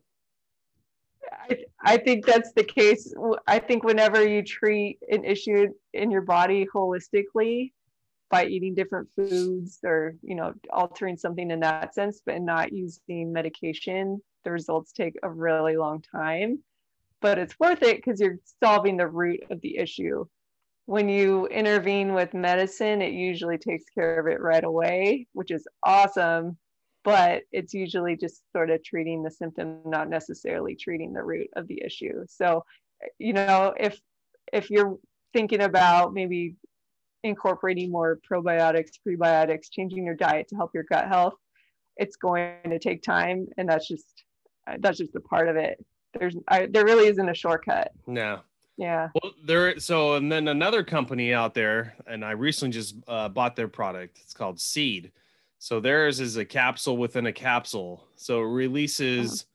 I, 1.83 1.97
think 1.97 2.25
that's 2.25 2.51
the 2.53 2.63
case. 2.63 3.13
I 3.47 3.59
think 3.59 3.83
whenever 3.83 4.27
you 4.27 4.43
treat 4.43 4.99
an 5.09 5.23
issue 5.23 5.67
in 5.93 6.11
your 6.11 6.21
body 6.21 6.67
holistically 6.73 7.71
by 8.29 8.45
eating 8.45 8.75
different 8.75 9.09
foods 9.15 9.79
or 9.83 10.15
you 10.21 10.35
know 10.35 10.53
altering 10.71 11.17
something 11.17 11.49
in 11.49 11.59
that 11.61 11.93
sense, 11.95 12.21
but 12.25 12.41
not 12.41 12.71
using 12.73 13.33
medication, 13.33 14.21
the 14.43 14.51
results 14.51 14.91
take 14.91 15.15
a 15.23 15.29
really 15.29 15.77
long 15.77 16.03
time. 16.15 16.59
But 17.21 17.37
it's 17.37 17.59
worth 17.59 17.83
it 17.83 17.97
because 17.97 18.21
you're 18.21 18.39
solving 18.63 18.97
the 18.97 19.07
root 19.07 19.41
of 19.49 19.59
the 19.61 19.77
issue. 19.77 20.25
When 20.85 21.09
you 21.09 21.47
intervene 21.47 22.13
with 22.13 22.33
medicine, 22.33 23.01
it 23.01 23.13
usually 23.13 23.57
takes 23.57 23.85
care 23.93 24.19
of 24.19 24.27
it 24.27 24.41
right 24.41 24.63
away, 24.63 25.27
which 25.33 25.51
is 25.51 25.67
awesome 25.83 26.57
but 27.03 27.43
it's 27.51 27.73
usually 27.73 28.15
just 28.15 28.41
sort 28.51 28.69
of 28.69 28.83
treating 28.83 29.23
the 29.23 29.31
symptom 29.31 29.79
not 29.85 30.09
necessarily 30.09 30.75
treating 30.75 31.13
the 31.13 31.23
root 31.23 31.47
of 31.55 31.67
the 31.67 31.81
issue. 31.83 32.25
So 32.27 32.63
you 33.17 33.33
know 33.33 33.73
if 33.79 33.99
if 34.51 34.69
you're 34.69 34.97
thinking 35.33 35.61
about 35.61 36.13
maybe 36.13 36.55
incorporating 37.23 37.91
more 37.91 38.19
probiotics 38.29 38.91
prebiotics 39.05 39.67
changing 39.71 40.05
your 40.05 40.15
diet 40.15 40.47
to 40.47 40.55
help 40.55 40.71
your 40.73 40.85
gut 40.89 41.07
health 41.07 41.33
it's 41.99 42.15
going 42.15 42.55
to 42.63 42.79
take 42.79 43.03
time 43.03 43.45
and 43.57 43.67
that's 43.67 43.87
just 43.87 44.23
that's 44.79 44.97
just 44.97 45.15
a 45.15 45.19
part 45.19 45.47
of 45.47 45.55
it. 45.55 45.83
There's 46.17 46.35
I, 46.47 46.67
there 46.67 46.85
really 46.85 47.07
isn't 47.07 47.29
a 47.29 47.33
shortcut. 47.33 47.91
No. 48.07 48.39
Yeah. 48.77 49.09
Well 49.21 49.33
there 49.43 49.77
so 49.79 50.15
and 50.15 50.31
then 50.31 50.47
another 50.47 50.83
company 50.83 51.33
out 51.33 51.53
there 51.53 51.95
and 52.07 52.23
i 52.23 52.31
recently 52.31 52.71
just 52.71 52.95
uh, 53.07 53.29
bought 53.29 53.55
their 53.55 53.67
product. 53.67 54.19
It's 54.23 54.33
called 54.33 54.59
seed 54.59 55.11
so 55.59 55.81
theirs 55.81 56.21
is 56.21 56.37
a 56.37 56.45
capsule 56.45 56.95
within 56.95 57.25
a 57.25 57.33
capsule. 57.33 58.07
So 58.15 58.41
it 58.41 58.47
releases, 58.47 59.45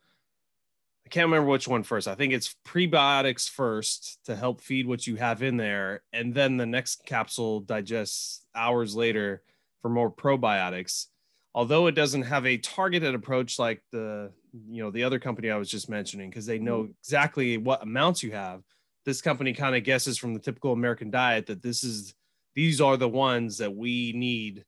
I 1.07 1.09
can't 1.09 1.27
remember 1.27 1.51
which 1.51 1.67
one 1.67 1.83
first. 1.83 2.07
I 2.07 2.15
think 2.15 2.35
it's 2.35 2.55
prebiotics 2.67 3.49
first 3.49 4.19
to 4.27 4.37
help 4.37 4.61
feed 4.61 4.87
what 4.87 5.07
you 5.07 5.17
have 5.17 5.43
in 5.43 5.57
there. 5.57 6.03
And 6.13 6.35
then 6.35 6.59
the 6.59 6.67
next 6.67 7.07
capsule 7.07 7.61
digests 7.61 8.45
hours 8.55 8.95
later 8.95 9.43
for 9.81 9.89
more 9.89 10.11
probiotics. 10.11 11.07
Although 11.55 11.87
it 11.87 11.95
doesn't 11.95 12.23
have 12.23 12.45
a 12.45 12.59
targeted 12.59 13.15
approach 13.15 13.59
like 13.59 13.83
the, 13.91 14.31
you 14.69 14.83
know, 14.83 14.91
the 14.91 15.05
other 15.05 15.19
company 15.19 15.51
I 15.51 15.57
was 15.57 15.71
just 15.71 15.89
mentioning, 15.89 16.29
because 16.29 16.47
they 16.47 16.59
know 16.59 16.83
mm-hmm. 16.83 16.93
exactly 17.01 17.57
what 17.57 17.83
amounts 17.83 18.23
you 18.23 18.33
have. 18.33 18.63
This 19.07 19.23
company 19.23 19.55
kind 19.55 19.75
of 19.75 19.85
guesses 19.85 20.19
from 20.19 20.35
the 20.35 20.41
typical 20.41 20.73
American 20.73 21.11
diet 21.11 21.47
that 21.47 21.63
this 21.63 21.83
is, 21.83 22.15
these 22.55 22.81
are 22.81 22.97
the 22.97 23.09
ones 23.09 23.57
that 23.59 23.75
we 23.75 24.13
need 24.13 24.65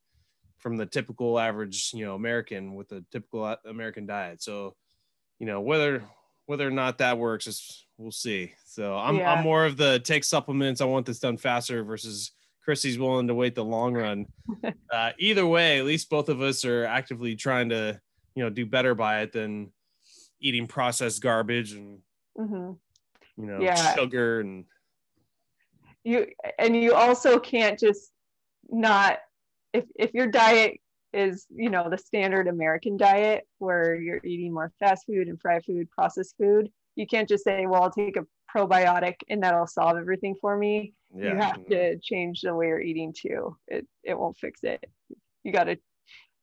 from 0.67 0.77
the 0.77 0.85
typical 0.85 1.39
average, 1.39 1.93
you 1.95 2.05
know, 2.05 2.17
American 2.17 2.75
with 2.75 2.91
a 2.91 3.05
typical 3.13 3.57
American 3.67 4.05
diet. 4.05 4.43
So, 4.43 4.75
you 5.39 5.47
know, 5.47 5.61
whether 5.61 6.03
whether 6.47 6.67
or 6.67 6.73
not 6.73 6.99
that 6.99 7.19
works 7.19 7.47
is 7.47 7.87
we'll 7.99 8.11
see. 8.11 8.53
So 8.65 8.97
I'm 8.97 9.19
yeah. 9.19 9.33
I'm 9.33 9.45
more 9.45 9.65
of 9.65 9.77
the 9.77 10.01
take 10.01 10.25
supplements. 10.25 10.81
I 10.81 10.87
want 10.87 11.07
this 11.07 11.21
done 11.21 11.37
faster 11.37 11.85
versus 11.85 12.33
Chrissy's 12.65 12.99
willing 12.99 13.29
to 13.29 13.35
wait 13.35 13.55
the 13.55 13.65
long 13.65 13.95
run. 13.95 14.27
uh, 14.93 15.13
either 15.21 15.47
way, 15.47 15.79
at 15.79 15.85
least 15.85 16.11
both 16.11 16.29
of 16.29 16.43
us 16.43 16.65
are 16.65 16.85
actively 16.85 17.37
trying 17.37 17.69
to, 17.69 18.01
you 18.35 18.43
know, 18.43 18.51
do 18.51 18.67
better 18.67 18.97
by 18.97 19.21
it 19.21 19.31
than 19.31 19.73
eating 20.41 20.67
processed 20.67 21.23
garbage 21.23 21.75
and 21.75 22.01
mm-hmm. 22.37 22.73
you 23.41 23.47
know 23.47 23.61
yeah. 23.61 23.95
sugar 23.95 24.41
and 24.41 24.65
you 26.03 26.27
and 26.59 26.75
you 26.75 26.93
also 26.93 27.39
can't 27.39 27.79
just 27.79 28.11
not 28.69 29.21
if 29.77 29.85
if 29.97 30.15
your 30.15 30.27
diet 30.27 30.79
is 31.13 31.47
you 31.51 31.71
know 31.71 31.89
the 31.89 31.97
standard 31.99 32.49
american 32.49 32.97
diet 32.97 33.47
where 33.59 33.95
you're 33.95 34.21
eating 34.25 34.53
more 34.53 34.73
fast 34.79 35.07
food 35.07 35.29
and 35.29 35.41
fried 35.41 35.65
food 35.65 35.89
processed 35.91 36.35
food 36.37 36.69
you 36.97 37.07
can't 37.07 37.29
just 37.29 37.45
say 37.45 37.67
well 37.67 37.83
i'll 37.83 37.91
take 37.91 38.17
a 38.17 38.27
probiotic 38.57 39.17
and 39.29 39.43
that'll 39.43 39.67
solve 39.67 39.97
everything 39.97 40.35
for 40.41 40.57
me. 40.57 40.95
Yeah. 41.15 41.31
you 41.31 41.37
have 41.37 41.67
to 41.67 41.99
change 41.99 42.41
the 42.43 42.55
way 42.55 42.69
you're 42.69 42.81
eating 42.81 43.15
too. 43.17 43.57
It 43.69 43.87
it 44.03 44.19
won't 44.19 44.37
fix 44.37 44.61
it. 44.65 44.85
You 45.45 45.53
got 45.53 45.65
to 45.65 45.77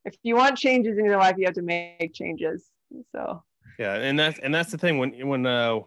if 0.05 0.15
you 0.23 0.35
want 0.35 0.57
changes 0.57 0.97
in 0.97 1.05
your 1.05 1.17
life 1.17 1.35
you 1.37 1.45
have 1.45 1.55
to 1.55 1.61
make 1.61 2.13
changes. 2.13 2.69
So. 3.11 3.43
Yeah 3.79 3.95
and 3.95 4.17
that's 4.17 4.39
and 4.39 4.53
that's 4.53 4.71
the 4.71 4.77
thing 4.77 4.97
when 4.99 5.27
when 5.27 5.45
uh 5.47 5.79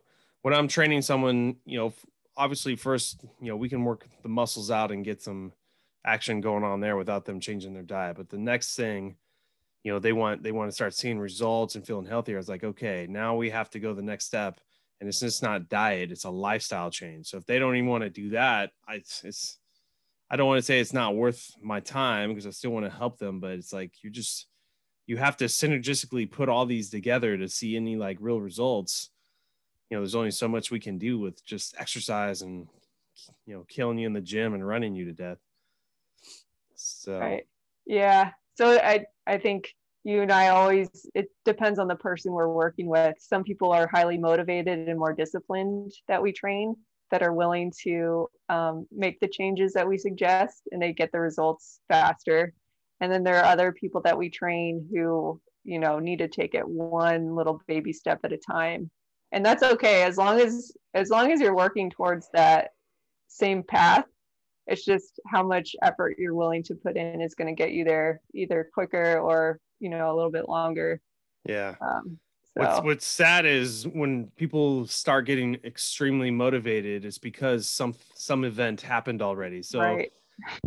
when 0.43 0.53
i'm 0.53 0.67
training 0.67 1.03
someone 1.03 1.57
you 1.65 1.79
know 1.79 1.93
obviously 2.37 2.75
first 2.75 3.25
you 3.41 3.49
know 3.49 3.57
we 3.57 3.69
can 3.69 3.85
work 3.85 4.07
the 4.23 4.29
muscles 4.29 4.73
out 4.73 4.91
and 4.91 5.05
get 5.05 5.23
some 5.23 5.53
action 6.07 6.41
going 6.41 6.65
on 6.65 6.81
there 6.81 6.97
without 6.97 7.25
them 7.25 7.41
changing 7.41 7.75
their 7.75 7.83
diet. 7.83 8.17
But 8.17 8.31
the 8.31 8.39
next 8.39 8.77
thing, 8.77 9.17
you 9.83 9.93
know, 9.93 9.99
they 9.99 10.13
want 10.13 10.43
they 10.43 10.53
want 10.53 10.71
to 10.71 10.75
start 10.75 10.95
seeing 10.95 11.19
results 11.19 11.75
and 11.75 11.87
feeling 11.87 12.07
healthier. 12.07 12.39
It's 12.39 12.49
like, 12.49 12.65
okay, 12.65 13.07
now 13.09 13.37
we 13.37 13.51
have 13.51 13.71
to 13.71 13.81
go 13.81 13.93
the 13.93 14.03
next 14.03 14.27
step. 14.27 14.61
And 14.99 15.09
it's 15.09 15.21
just 15.21 15.43
not 15.43 15.69
diet, 15.69 16.11
it's 16.11 16.25
a 16.25 16.31
lifestyle 16.31 16.91
change. 16.91 17.27
So 17.27 17.37
if 17.37 17.45
they 17.45 17.59
don't 17.59 17.77
even 17.77 17.91
want 17.91 18.05
to 18.05 18.11
do 18.11 18.31
that, 18.31 18.71
I 18.89 19.03
it's 19.25 19.59
I 20.31 20.37
don't 20.37 20.49
want 20.49 20.59
to 20.59 20.63
say 20.63 20.81
it's 20.81 20.93
not 20.93 21.15
worth 21.15 21.51
my 21.63 21.81
time 21.81 22.31
because 22.31 22.47
I 22.47 22.51
still 22.51 22.71
want 22.71 22.87
to 22.87 22.91
help 22.91 23.19
them, 23.19 23.39
but 23.39 23.53
it's 23.53 23.73
like 23.73 23.93
you 24.03 24.11
just 24.11 24.47
you 25.07 25.17
have 25.19 25.37
to 25.37 25.45
synergistically 25.45 26.31
put 26.31 26.49
all 26.49 26.67
these 26.67 26.91
together 26.91 27.37
to 27.37 27.49
see 27.49 27.77
any 27.77 27.97
like 27.97 28.19
real 28.21 28.41
results. 28.41 29.11
You 29.91 29.97
know, 29.97 30.01
there's 30.01 30.17
only 30.17 30.33
so 30.33 30.49
much 30.49 30.71
we 30.71 30.81
can 30.81 30.99
do 30.99 31.19
with 31.19 31.45
just 31.45 31.77
exercise 31.79 32.43
and 32.43 32.67
you 33.47 33.55
know, 33.55 33.65
killing 33.69 33.99
you 33.99 34.07
in 34.07 34.13
the 34.13 34.21
gym 34.21 34.55
and 34.55 34.67
running 34.67 34.95
you 34.95 35.05
to 35.07 35.13
death. 35.13 35.39
So 37.07 37.19
right. 37.19 37.45
yeah. 37.87 38.33
So 38.57 38.79
I 38.79 39.07
I 39.27 39.39
think 39.39 39.73
you 40.05 40.23
and 40.23 40.33
I 40.33 40.49
always 40.49 40.89
it 41.15 41.29
depends 41.45 41.79
on 41.79 41.89
the 41.89 41.95
person 41.97 42.33
we're 42.33 42.53
working 42.53 42.89
with. 42.89 43.15
Some 43.21 43.45
people 43.45 43.73
are 43.73 43.89
highly 43.93 44.19
motivated 44.19 44.89
and 44.89 44.99
more 44.99 45.13
disciplined 45.13 45.93
that 46.09 46.23
we 46.23 46.33
train 46.33 46.75
that 47.13 47.23
are 47.23 47.33
willing 47.33 47.73
to 47.85 48.29
um, 48.49 48.87
make 48.91 49.21
the 49.21 49.29
changes 49.29 49.73
that 49.75 49.87
we 49.89 49.97
suggest 49.97 50.63
and 50.73 50.83
they 50.83 50.93
get 50.93 51.13
the 51.13 51.21
results 51.21 51.81
faster. 51.89 52.53
And 53.01 53.13
then 53.13 53.23
there 53.23 53.37
are 53.37 53.45
other 53.45 53.71
people 53.73 54.01
that 54.03 54.19
we 54.19 54.29
train 54.31 54.89
who, 54.93 55.41
you 55.65 55.79
know, 55.79 56.01
need 56.01 56.19
to 56.19 56.29
take 56.29 56.55
it 56.55 56.69
one 56.69 57.37
little 57.37 57.61
baby 57.69 57.93
step 57.93 58.21
at 58.25 58.33
a 58.33 58.39
time. 58.39 58.91
And 59.33 59.45
that's 59.47 59.63
okay 59.63 60.03
as 60.03 60.17
long 60.17 60.41
as 60.41 60.73
as 60.95 61.11
long 61.11 61.31
as 61.31 61.41
you're 61.41 61.55
working 61.55 61.91
towards 61.91 62.29
that 62.33 62.71
same 63.29 63.63
path 63.63 64.07
it's 64.67 64.85
just 64.85 65.21
how 65.27 65.43
much 65.43 65.77
effort 65.83 66.17
you're 66.19 66.35
willing 66.35 66.63
to 66.65 66.75
put 66.75 66.97
in 66.97 67.21
is 67.21 67.35
going 67.35 67.47
to 67.47 67.55
get 67.55 67.73
you 67.73 67.85
there 67.85 68.21
either 68.35 68.69
quicker 68.73 69.19
or 69.19 69.61
you 69.81 69.89
know 69.89 70.13
a 70.13 70.15
little 70.15 70.31
bit 70.31 70.49
longer 70.49 71.01
yeah 71.49 71.75
um, 71.81 72.19
so. 72.45 72.63
what's, 72.63 72.85
what's 72.85 73.07
sad 73.07 73.47
is 73.47 73.87
when 73.89 74.27
people 74.37 74.87
start 74.87 75.27
getting 75.27 75.57
extremely 75.65 76.31
motivated 76.31 77.05
it's 77.05 77.19
because 77.19 77.69
some 77.69 77.95
some 78.15 78.45
event 78.45 78.81
happened 78.81 79.23
already 79.23 79.63
so 79.63 79.81
right. 79.81 80.13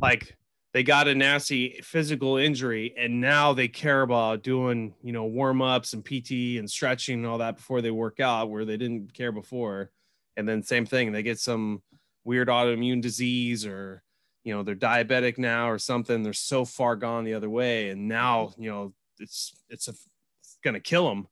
like 0.02 0.36
they 0.72 0.84
got 0.84 1.08
a 1.08 1.16
nasty 1.16 1.80
physical 1.84 2.38
injury 2.38 2.94
and 2.98 3.20
now 3.20 3.54
they 3.54 3.68
care 3.68 4.04
about 4.04 4.44
doing 4.44 4.94
you 5.04 5.12
know 5.12 5.26
warm-ups 5.26 5.94
and 5.94 6.06
pt 6.06 6.58
and 6.58 6.70
stretching 6.70 7.20
and 7.20 7.28
all 7.28 7.40
that 7.40 7.58
before 7.58 7.82
they 7.82 7.92
work 7.92 8.20
out 8.20 8.50
where 8.50 8.66
they 8.66 8.78
didn't 8.78 9.14
care 9.14 9.32
before 9.32 9.92
and 10.38 10.48
then 10.48 10.64
same 10.64 10.86
thing 10.86 11.12
they 11.12 11.24
get 11.24 11.40
some 11.40 11.82
weird 12.30 12.48
autoimmune 12.48 13.02
disease 13.02 13.66
or 13.66 14.04
you 14.44 14.54
know 14.54 14.62
they're 14.62 14.76
diabetic 14.76 15.40
now 15.40 15.68
or 15.68 15.80
something 15.80 16.22
they're 16.22 16.32
so 16.32 16.64
far 16.64 16.96
gone 16.96 17.24
the 17.24 17.34
other 17.34 17.50
way. 17.50 17.90
And 17.90 18.08
now 18.08 18.46
mm-hmm. 18.46 18.62
you 18.64 18.70
know 18.70 18.94
it's 19.20 19.56
it's, 19.68 19.88
a, 19.88 19.92
it's 19.92 20.58
gonna 20.64 20.80
kill 20.80 21.10
them 21.10 21.28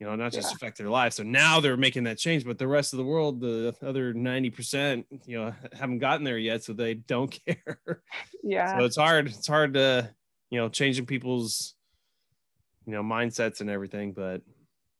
you 0.00 0.08
know 0.08 0.16
not 0.16 0.32
just 0.32 0.50
yeah. 0.50 0.56
affect 0.56 0.78
their 0.78 0.90
life 0.90 1.12
so 1.12 1.22
now 1.22 1.60
they're 1.60 1.76
making 1.76 2.02
that 2.02 2.18
change 2.18 2.44
but 2.44 2.58
the 2.58 2.66
rest 2.66 2.92
of 2.92 2.96
the 2.96 3.04
world 3.04 3.40
the 3.40 3.72
other 3.86 4.12
90% 4.12 5.04
you 5.26 5.38
know 5.38 5.54
haven't 5.72 6.00
gotten 6.00 6.24
there 6.24 6.38
yet 6.38 6.64
so 6.64 6.72
they 6.72 6.94
don't 6.94 7.38
care. 7.46 8.02
Yeah. 8.42 8.76
so 8.76 8.84
it's 8.84 8.96
hard 8.96 9.28
it's 9.28 9.46
hard 9.46 9.74
to 9.74 10.10
you 10.50 10.58
know 10.58 10.68
changing 10.68 11.06
people's 11.06 11.74
you 12.84 12.92
know 12.92 13.02
mindsets 13.04 13.60
and 13.60 13.70
everything 13.70 14.12
but 14.12 14.42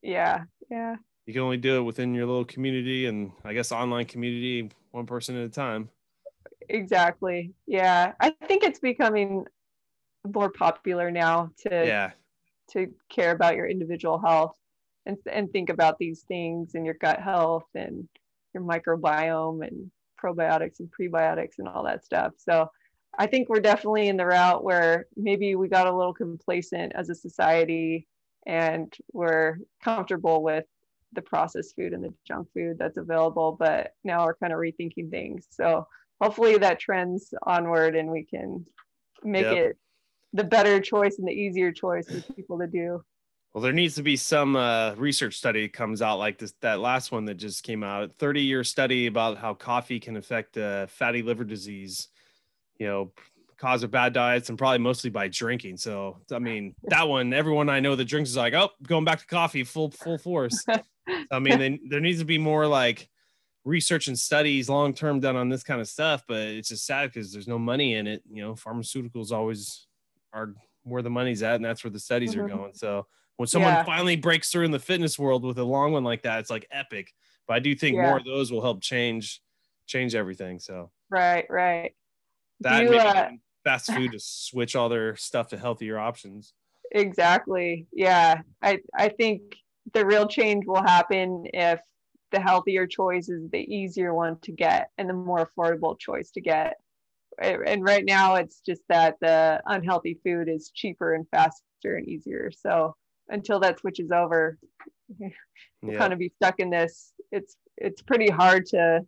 yeah 0.02 0.44
yeah 0.70 0.94
you 1.32 1.40
can 1.40 1.44
only 1.44 1.56
do 1.56 1.78
it 1.78 1.82
within 1.82 2.14
your 2.14 2.26
little 2.26 2.44
community 2.44 3.06
and 3.06 3.32
i 3.44 3.54
guess 3.54 3.72
online 3.72 4.04
community 4.04 4.70
one 4.92 5.06
person 5.06 5.36
at 5.36 5.44
a 5.44 5.48
time. 5.48 5.88
Exactly. 6.68 7.52
Yeah. 7.66 8.12
I 8.20 8.30
think 8.46 8.62
it's 8.62 8.78
becoming 8.78 9.46
more 10.32 10.50
popular 10.50 11.10
now 11.10 11.50
to 11.62 11.70
yeah. 11.70 12.10
to 12.70 12.86
care 13.08 13.32
about 13.32 13.56
your 13.56 13.66
individual 13.66 14.18
health 14.18 14.56
and, 15.04 15.16
and 15.30 15.50
think 15.50 15.68
about 15.68 15.98
these 15.98 16.20
things 16.22 16.74
and 16.74 16.84
your 16.84 16.94
gut 16.94 17.20
health 17.20 17.66
and 17.74 18.08
your 18.54 18.62
microbiome 18.62 19.66
and 19.66 19.90
probiotics 20.22 20.78
and 20.78 20.88
prebiotics 20.92 21.58
and 21.58 21.66
all 21.66 21.82
that 21.84 22.04
stuff. 22.04 22.34
So 22.36 22.70
i 23.18 23.26
think 23.26 23.48
we're 23.48 23.60
definitely 23.60 24.08
in 24.08 24.16
the 24.16 24.24
route 24.24 24.64
where 24.64 25.06
maybe 25.16 25.54
we 25.54 25.68
got 25.68 25.86
a 25.86 25.94
little 25.94 26.14
complacent 26.14 26.92
as 26.94 27.10
a 27.10 27.14
society 27.14 28.06
and 28.46 28.94
we're 29.12 29.58
comfortable 29.84 30.42
with 30.42 30.64
the 31.12 31.22
processed 31.22 31.76
food 31.76 31.92
and 31.92 32.02
the 32.02 32.14
junk 32.26 32.48
food 32.54 32.76
that's 32.78 32.96
available, 32.96 33.56
but 33.58 33.94
now 34.04 34.24
we're 34.24 34.34
kind 34.34 34.52
of 34.52 34.58
rethinking 34.58 35.10
things. 35.10 35.46
So 35.50 35.86
hopefully 36.20 36.56
that 36.58 36.80
trends 36.80 37.34
onward 37.42 37.96
and 37.96 38.10
we 38.10 38.24
can 38.24 38.64
make 39.22 39.44
yep. 39.44 39.56
it 39.56 39.78
the 40.32 40.44
better 40.44 40.80
choice 40.80 41.18
and 41.18 41.28
the 41.28 41.32
easier 41.32 41.72
choice 41.72 42.08
for 42.08 42.32
people 42.32 42.58
to 42.58 42.66
do. 42.66 43.04
Well, 43.52 43.62
there 43.62 43.72
needs 43.72 43.96
to 43.96 44.02
be 44.02 44.16
some 44.16 44.56
uh, 44.56 44.94
research 44.94 45.36
study 45.36 45.68
comes 45.68 46.00
out 46.00 46.18
like 46.18 46.38
this. 46.38 46.54
That 46.62 46.80
last 46.80 47.12
one 47.12 47.26
that 47.26 47.34
just 47.34 47.62
came 47.62 47.82
out, 47.82 48.12
thirty 48.18 48.40
year 48.40 48.64
study 48.64 49.06
about 49.06 49.36
how 49.36 49.52
coffee 49.52 50.00
can 50.00 50.16
affect 50.16 50.56
uh, 50.56 50.86
fatty 50.86 51.20
liver 51.20 51.44
disease. 51.44 52.08
You 52.78 52.86
know, 52.86 53.12
cause 53.58 53.82
of 53.82 53.90
bad 53.90 54.14
diets 54.14 54.48
and 54.48 54.56
probably 54.56 54.78
mostly 54.78 55.10
by 55.10 55.28
drinking. 55.28 55.76
So 55.76 56.16
I 56.32 56.38
mean, 56.38 56.74
that 56.84 57.06
one, 57.06 57.34
everyone 57.34 57.68
I 57.68 57.80
know 57.80 57.94
that 57.94 58.06
drinks 58.06 58.30
is 58.30 58.36
like, 58.36 58.54
oh, 58.54 58.70
going 58.86 59.04
back 59.04 59.20
to 59.20 59.26
coffee 59.26 59.64
full 59.64 59.90
full 59.90 60.16
force. 60.16 60.64
I 61.30 61.38
mean, 61.38 61.58
they, 61.58 61.80
there 61.88 62.00
needs 62.00 62.18
to 62.20 62.24
be 62.24 62.38
more 62.38 62.66
like 62.66 63.08
research 63.64 64.08
and 64.08 64.18
studies 64.18 64.68
long 64.68 64.94
term 64.94 65.20
done 65.20 65.36
on 65.36 65.48
this 65.48 65.62
kind 65.62 65.80
of 65.80 65.88
stuff. 65.88 66.24
But 66.26 66.40
it's 66.40 66.68
just 66.68 66.86
sad 66.86 67.12
because 67.12 67.32
there's 67.32 67.48
no 67.48 67.58
money 67.58 67.94
in 67.94 68.06
it. 68.06 68.22
You 68.30 68.42
know, 68.42 68.54
pharmaceuticals 68.54 69.32
always 69.32 69.86
are 70.32 70.54
where 70.84 71.02
the 71.02 71.10
money's 71.10 71.42
at, 71.42 71.56
and 71.56 71.64
that's 71.64 71.84
where 71.84 71.90
the 71.90 72.00
studies 72.00 72.34
mm-hmm. 72.34 72.46
are 72.46 72.48
going. 72.48 72.74
So 72.74 73.06
when 73.36 73.46
someone 73.46 73.72
yeah. 73.72 73.84
finally 73.84 74.16
breaks 74.16 74.50
through 74.50 74.64
in 74.64 74.70
the 74.70 74.78
fitness 74.78 75.18
world 75.18 75.44
with 75.44 75.58
a 75.58 75.64
long 75.64 75.92
one 75.92 76.04
like 76.04 76.22
that, 76.22 76.40
it's 76.40 76.50
like 76.50 76.66
epic. 76.70 77.12
But 77.46 77.54
I 77.54 77.58
do 77.60 77.74
think 77.74 77.96
yeah. 77.96 78.06
more 78.06 78.18
of 78.18 78.24
those 78.24 78.52
will 78.52 78.62
help 78.62 78.80
change 78.80 79.40
change 79.86 80.14
everything. 80.14 80.58
So 80.58 80.90
right, 81.10 81.46
right. 81.50 81.92
That 82.60 82.84
you, 82.84 82.94
uh, 82.94 83.30
fast 83.64 83.92
food 83.92 84.12
to 84.12 84.20
switch 84.20 84.76
all 84.76 84.88
their 84.88 85.16
stuff 85.16 85.48
to 85.48 85.58
healthier 85.58 85.98
options. 85.98 86.54
Exactly. 86.92 87.86
Yeah. 87.92 88.42
I 88.62 88.78
I 88.96 89.08
think 89.08 89.56
the 89.92 90.04
real 90.06 90.26
change 90.26 90.64
will 90.66 90.82
happen 90.82 91.46
if 91.52 91.80
the 92.30 92.40
healthier 92.40 92.86
choice 92.86 93.28
is 93.28 93.48
the 93.50 93.58
easier 93.58 94.14
one 94.14 94.38
to 94.40 94.52
get 94.52 94.90
and 94.98 95.08
the 95.08 95.14
more 95.14 95.46
affordable 95.46 95.98
choice 95.98 96.30
to 96.32 96.40
get. 96.40 96.76
And 97.40 97.84
right 97.84 98.04
now 98.04 98.36
it's 98.36 98.60
just 98.60 98.82
that 98.88 99.16
the 99.20 99.60
unhealthy 99.66 100.18
food 100.24 100.48
is 100.48 100.70
cheaper 100.74 101.14
and 101.14 101.26
faster 101.30 101.96
and 101.96 102.08
easier. 102.08 102.50
So 102.50 102.96
until 103.28 103.60
that 103.60 103.80
switches 103.80 104.10
over, 104.10 104.58
yeah. 105.18 105.28
kind 105.96 106.12
of 106.12 106.18
be 106.18 106.32
stuck 106.36 106.60
in 106.60 106.70
this. 106.70 107.12
It's 107.30 107.56
it's 107.76 108.02
pretty 108.02 108.28
hard 108.28 108.66
to 108.66 109.06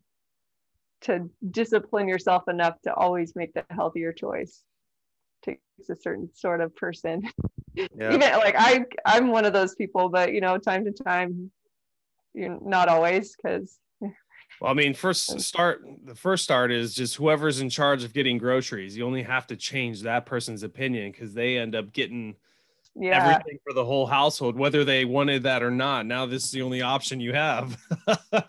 to 1.02 1.28
discipline 1.50 2.08
yourself 2.08 2.48
enough 2.48 2.80
to 2.82 2.94
always 2.94 3.36
make 3.36 3.52
the 3.52 3.64
healthier 3.70 4.12
choice. 4.12 4.62
Takes 5.44 5.90
a 5.90 5.96
certain 5.96 6.30
sort 6.34 6.60
of 6.60 6.74
person. 6.74 7.22
Yeah. 7.76 8.14
Even 8.14 8.20
like 8.20 8.54
I 8.56 8.84
I'm 9.04 9.32
one 9.32 9.44
of 9.44 9.52
those 9.52 9.74
people, 9.74 10.08
but 10.08 10.32
you 10.32 10.40
know, 10.40 10.58
time 10.58 10.84
to 10.84 10.92
time, 10.92 11.50
you 12.32 12.48
know, 12.48 12.60
not 12.64 12.88
always 12.88 13.34
because 13.34 13.80
well, 14.60 14.70
I 14.70 14.74
mean, 14.74 14.94
first 14.94 15.40
start 15.40 15.84
the 16.04 16.14
first 16.14 16.44
start 16.44 16.70
is 16.70 16.94
just 16.94 17.16
whoever's 17.16 17.60
in 17.60 17.70
charge 17.70 18.04
of 18.04 18.12
getting 18.12 18.38
groceries. 18.38 18.96
You 18.96 19.06
only 19.06 19.22
have 19.22 19.46
to 19.48 19.56
change 19.56 20.02
that 20.02 20.26
person's 20.26 20.62
opinion 20.62 21.12
because 21.12 21.34
they 21.34 21.58
end 21.58 21.74
up 21.74 21.92
getting 21.92 22.36
yeah. 22.94 23.30
everything 23.30 23.58
for 23.66 23.72
the 23.72 23.84
whole 23.84 24.06
household, 24.06 24.56
whether 24.56 24.84
they 24.84 25.04
wanted 25.04 25.42
that 25.44 25.62
or 25.62 25.70
not. 25.70 26.06
Now 26.06 26.26
this 26.26 26.44
is 26.44 26.50
the 26.50 26.62
only 26.62 26.82
option 26.82 27.20
you 27.20 27.32
have. 27.32 27.76
so 28.08 28.44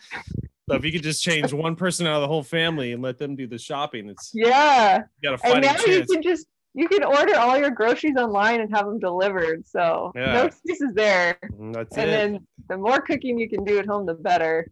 if 0.70 0.86
you 0.86 0.92
could 0.92 1.04
just 1.04 1.24
change 1.24 1.52
one 1.54 1.75
person 1.75 2.08
out 2.08 2.16
of 2.16 2.22
the 2.22 2.28
whole 2.28 2.44
family 2.44 2.92
and 2.94 3.02
let 3.02 3.18
them 3.18 3.36
do 3.36 3.48
the 3.48 3.58
shopping, 3.58 4.10
it's 4.10 4.32
yeah. 4.34 5.04
You 5.22 5.30
got 5.30 5.34
a 5.36 5.38
fighting 5.38 5.58
and 5.58 5.66
now 5.66 5.74
chance. 5.74 5.88
you 5.88 6.06
can 6.06 6.22
just 6.22 6.48
you 6.75 6.89
can 6.89 7.03
order 7.03 7.38
all 7.38 7.58
your 7.58 7.72
groceries 7.72 8.17
online 8.17 8.60
and 8.60 8.70
have 8.75 8.86
them 8.86 9.00
delivered. 9.00 9.65
So 9.65 10.12
yeah. 10.13 10.34
no 10.34 10.46
excuses 10.46 10.94
there. 10.94 11.39
Mm, 11.58 11.74
that's 11.74 11.96
and 11.96 12.10
it. 12.10 12.12
then 12.12 12.48
the 12.67 12.77
more 12.77 13.00
cooking 13.00 13.39
you 13.39 13.50
can 13.50 13.63
do 13.63 13.79
at 13.79 13.86
home, 13.86 14.05
the 14.05 14.13
better, 14.13 14.70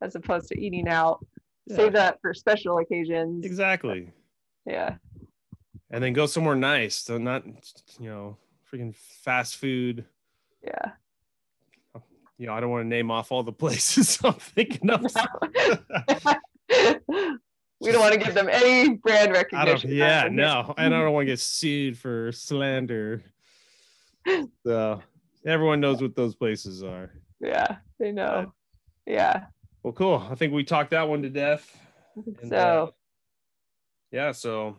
as 0.00 0.14
opposed 0.14 0.48
to 0.48 0.58
eating 0.58 0.88
out. 0.88 1.24
Yeah. 1.66 1.76
Save 1.76 1.92
that 1.92 2.20
for 2.22 2.32
special 2.32 2.78
occasions. 2.78 3.44
Exactly. 3.44 4.10
Yeah. 4.64 4.94
And 5.90 6.02
then 6.02 6.14
go 6.14 6.24
somewhere 6.24 6.56
nice. 6.56 6.96
So 6.96 7.18
not 7.18 7.44
you 8.00 8.08
know 8.08 8.38
freaking 8.72 8.96
fast 8.96 9.56
food. 9.56 10.06
Yeah. 10.64 10.92
You 12.38 12.46
know, 12.46 12.54
I 12.54 12.60
don't 12.60 12.70
want 12.70 12.84
to 12.84 12.88
name 12.88 13.10
off 13.10 13.30
all 13.30 13.42
the 13.42 13.52
places 13.64 14.18
I'm 14.24 14.32
thinking 14.34 14.88
of. 14.90 15.04
we 17.80 17.92
don't 17.92 18.00
want 18.00 18.14
to 18.14 18.18
give 18.20 18.34
them 18.34 18.48
any 18.50 18.94
brand 18.94 19.32
recognition. 19.32 19.90
yeah, 19.90 20.28
no, 20.30 20.74
And 20.78 20.94
I 20.94 21.00
don't 21.00 21.12
want 21.12 21.26
to 21.26 21.32
get 21.32 21.40
sued 21.40 21.98
for 21.98 22.32
slander. 22.32 23.22
So 24.66 25.00
everyone 25.46 25.80
knows 25.80 26.02
what 26.02 26.16
those 26.16 26.34
places 26.34 26.82
are. 26.82 27.12
Yeah, 27.40 27.76
they 28.00 28.10
know. 28.10 28.52
yeah. 29.06 29.44
Well, 29.84 29.92
cool. 29.92 30.26
I 30.28 30.34
think 30.34 30.52
we 30.52 30.64
talked 30.64 30.90
that 30.90 31.08
one 31.08 31.22
to 31.22 31.30
death. 31.30 31.78
And, 32.16 32.48
so, 32.48 32.56
uh, 32.56 32.90
yeah, 34.10 34.32
so 34.32 34.78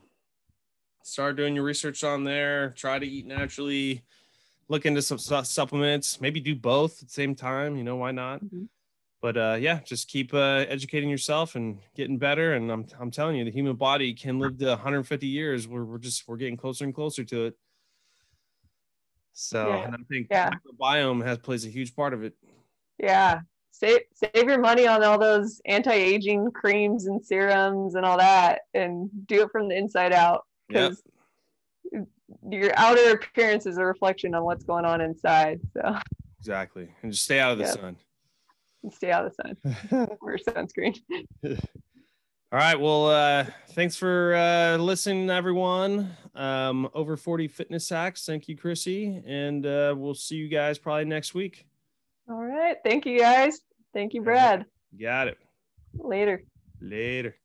start 1.04 1.38
doing 1.38 1.56
your 1.56 1.64
research 1.64 2.04
on 2.04 2.26
there. 2.26 2.72
Try 2.72 3.00
to 3.00 3.08
eat 3.08 3.26
naturally. 3.26 4.04
Look 4.68 4.86
into 4.86 5.02
some 5.02 5.18
supplements. 5.18 6.20
Maybe 6.20 6.42
do 6.42 6.54
both 6.54 7.02
at 7.02 7.08
the 7.08 7.14
same 7.14 7.36
time. 7.36 7.78
You 7.78 7.86
know 7.86 7.96
why 7.96 8.12
not? 8.12 8.44
Mm-hmm. 8.44 8.66
But 9.22 9.38
uh, 9.38 9.58
yeah, 9.60 9.80
just 9.84 10.08
keep 10.08 10.34
uh, 10.34 10.66
educating 10.70 11.10
yourself 11.10 11.56
and 11.56 11.80
getting 11.96 12.18
better. 12.18 12.54
And 12.54 12.72
I'm 12.72 12.86
I'm 13.00 13.12
telling 13.12 13.36
you, 13.36 13.46
the 13.46 13.52
human 13.52 13.76
body 13.76 14.14
can 14.14 14.40
live 14.40 14.60
to 14.60 14.68
150 14.68 15.26
years. 15.28 15.68
We're 15.68 15.84
we're 15.84 15.98
just 15.98 16.28
we're 16.28 16.38
getting 16.38 16.58
closer 16.58 16.86
and 16.86 16.94
closer 16.94 17.24
to 17.24 17.46
it. 17.46 17.58
So, 19.34 19.70
yeah. 19.70 19.86
and 19.86 19.96
I 19.96 20.00
think 20.10 20.28
yeah. 20.32 20.50
microbiome 20.50 21.24
has 21.24 21.38
plays 21.38 21.66
a 21.66 21.70
huge 21.70 21.96
part 21.96 22.14
of 22.14 22.24
it. 22.24 22.34
Yeah, 22.98 23.42
save 23.72 24.02
save 24.14 24.48
your 24.48 24.60
money 24.60 24.88
on 24.88 25.04
all 25.04 25.20
those 25.20 25.62
anti-aging 25.66 26.52
creams 26.52 27.06
and 27.06 27.24
serums 27.24 27.96
and 27.96 28.06
all 28.06 28.18
that, 28.18 28.62
and 28.74 29.10
do 29.28 29.44
it 29.44 29.52
from 29.52 29.68
the 29.68 29.78
inside 29.78 30.12
out 30.12 30.46
because 30.68 31.04
yep. 31.92 32.08
your 32.50 32.72
outer 32.78 33.12
appearance 33.12 33.66
is 33.68 33.78
a 33.78 33.86
reflection 33.86 34.34
on 34.34 34.44
what's 34.44 34.64
going 34.64 34.86
on 34.86 35.02
inside. 35.02 35.60
So 35.74 35.98
exactly, 36.40 36.90
and 37.04 37.12
just 37.12 37.26
stay 37.26 37.40
out 37.40 37.52
of 37.52 37.58
the 37.60 37.66
yep. 37.66 37.76
sun. 37.76 37.98
stay 38.96 39.12
out 39.12 39.26
of 39.26 39.34
the 39.36 39.56
sun. 39.92 40.08
Wear 40.22 40.38
sunscreen. 40.38 40.98
All 42.50 42.60
right. 42.60 42.80
Well, 42.80 43.08
uh, 43.08 43.46
thanks 43.72 43.96
for 43.96 44.36
uh, 44.36 44.78
listening, 44.78 45.30
everyone. 45.30 46.16
Um, 46.34 46.90
over 46.94 47.18
40 47.18 47.48
fitness 47.50 47.90
hacks. 47.90 48.26
Thank 48.26 48.48
you, 48.48 48.56
Chrissy. 48.56 49.22
And 49.26 49.66
uh, 49.66 49.96
we'll 49.98 50.16
see 50.16 50.36
you 50.36 50.48
guys 50.48 50.78
probably 50.78 51.06
next 51.06 51.34
week. 51.34 51.66
All 52.30 52.46
right. 52.46 52.78
Thank 52.86 53.06
you, 53.06 53.20
guys. 53.20 53.62
Thank 53.94 54.14
you, 54.14 54.22
Brad. 54.22 54.66
Got 55.00 55.28
it. 55.28 55.38
Later. 55.94 56.44
Later. 56.80 57.36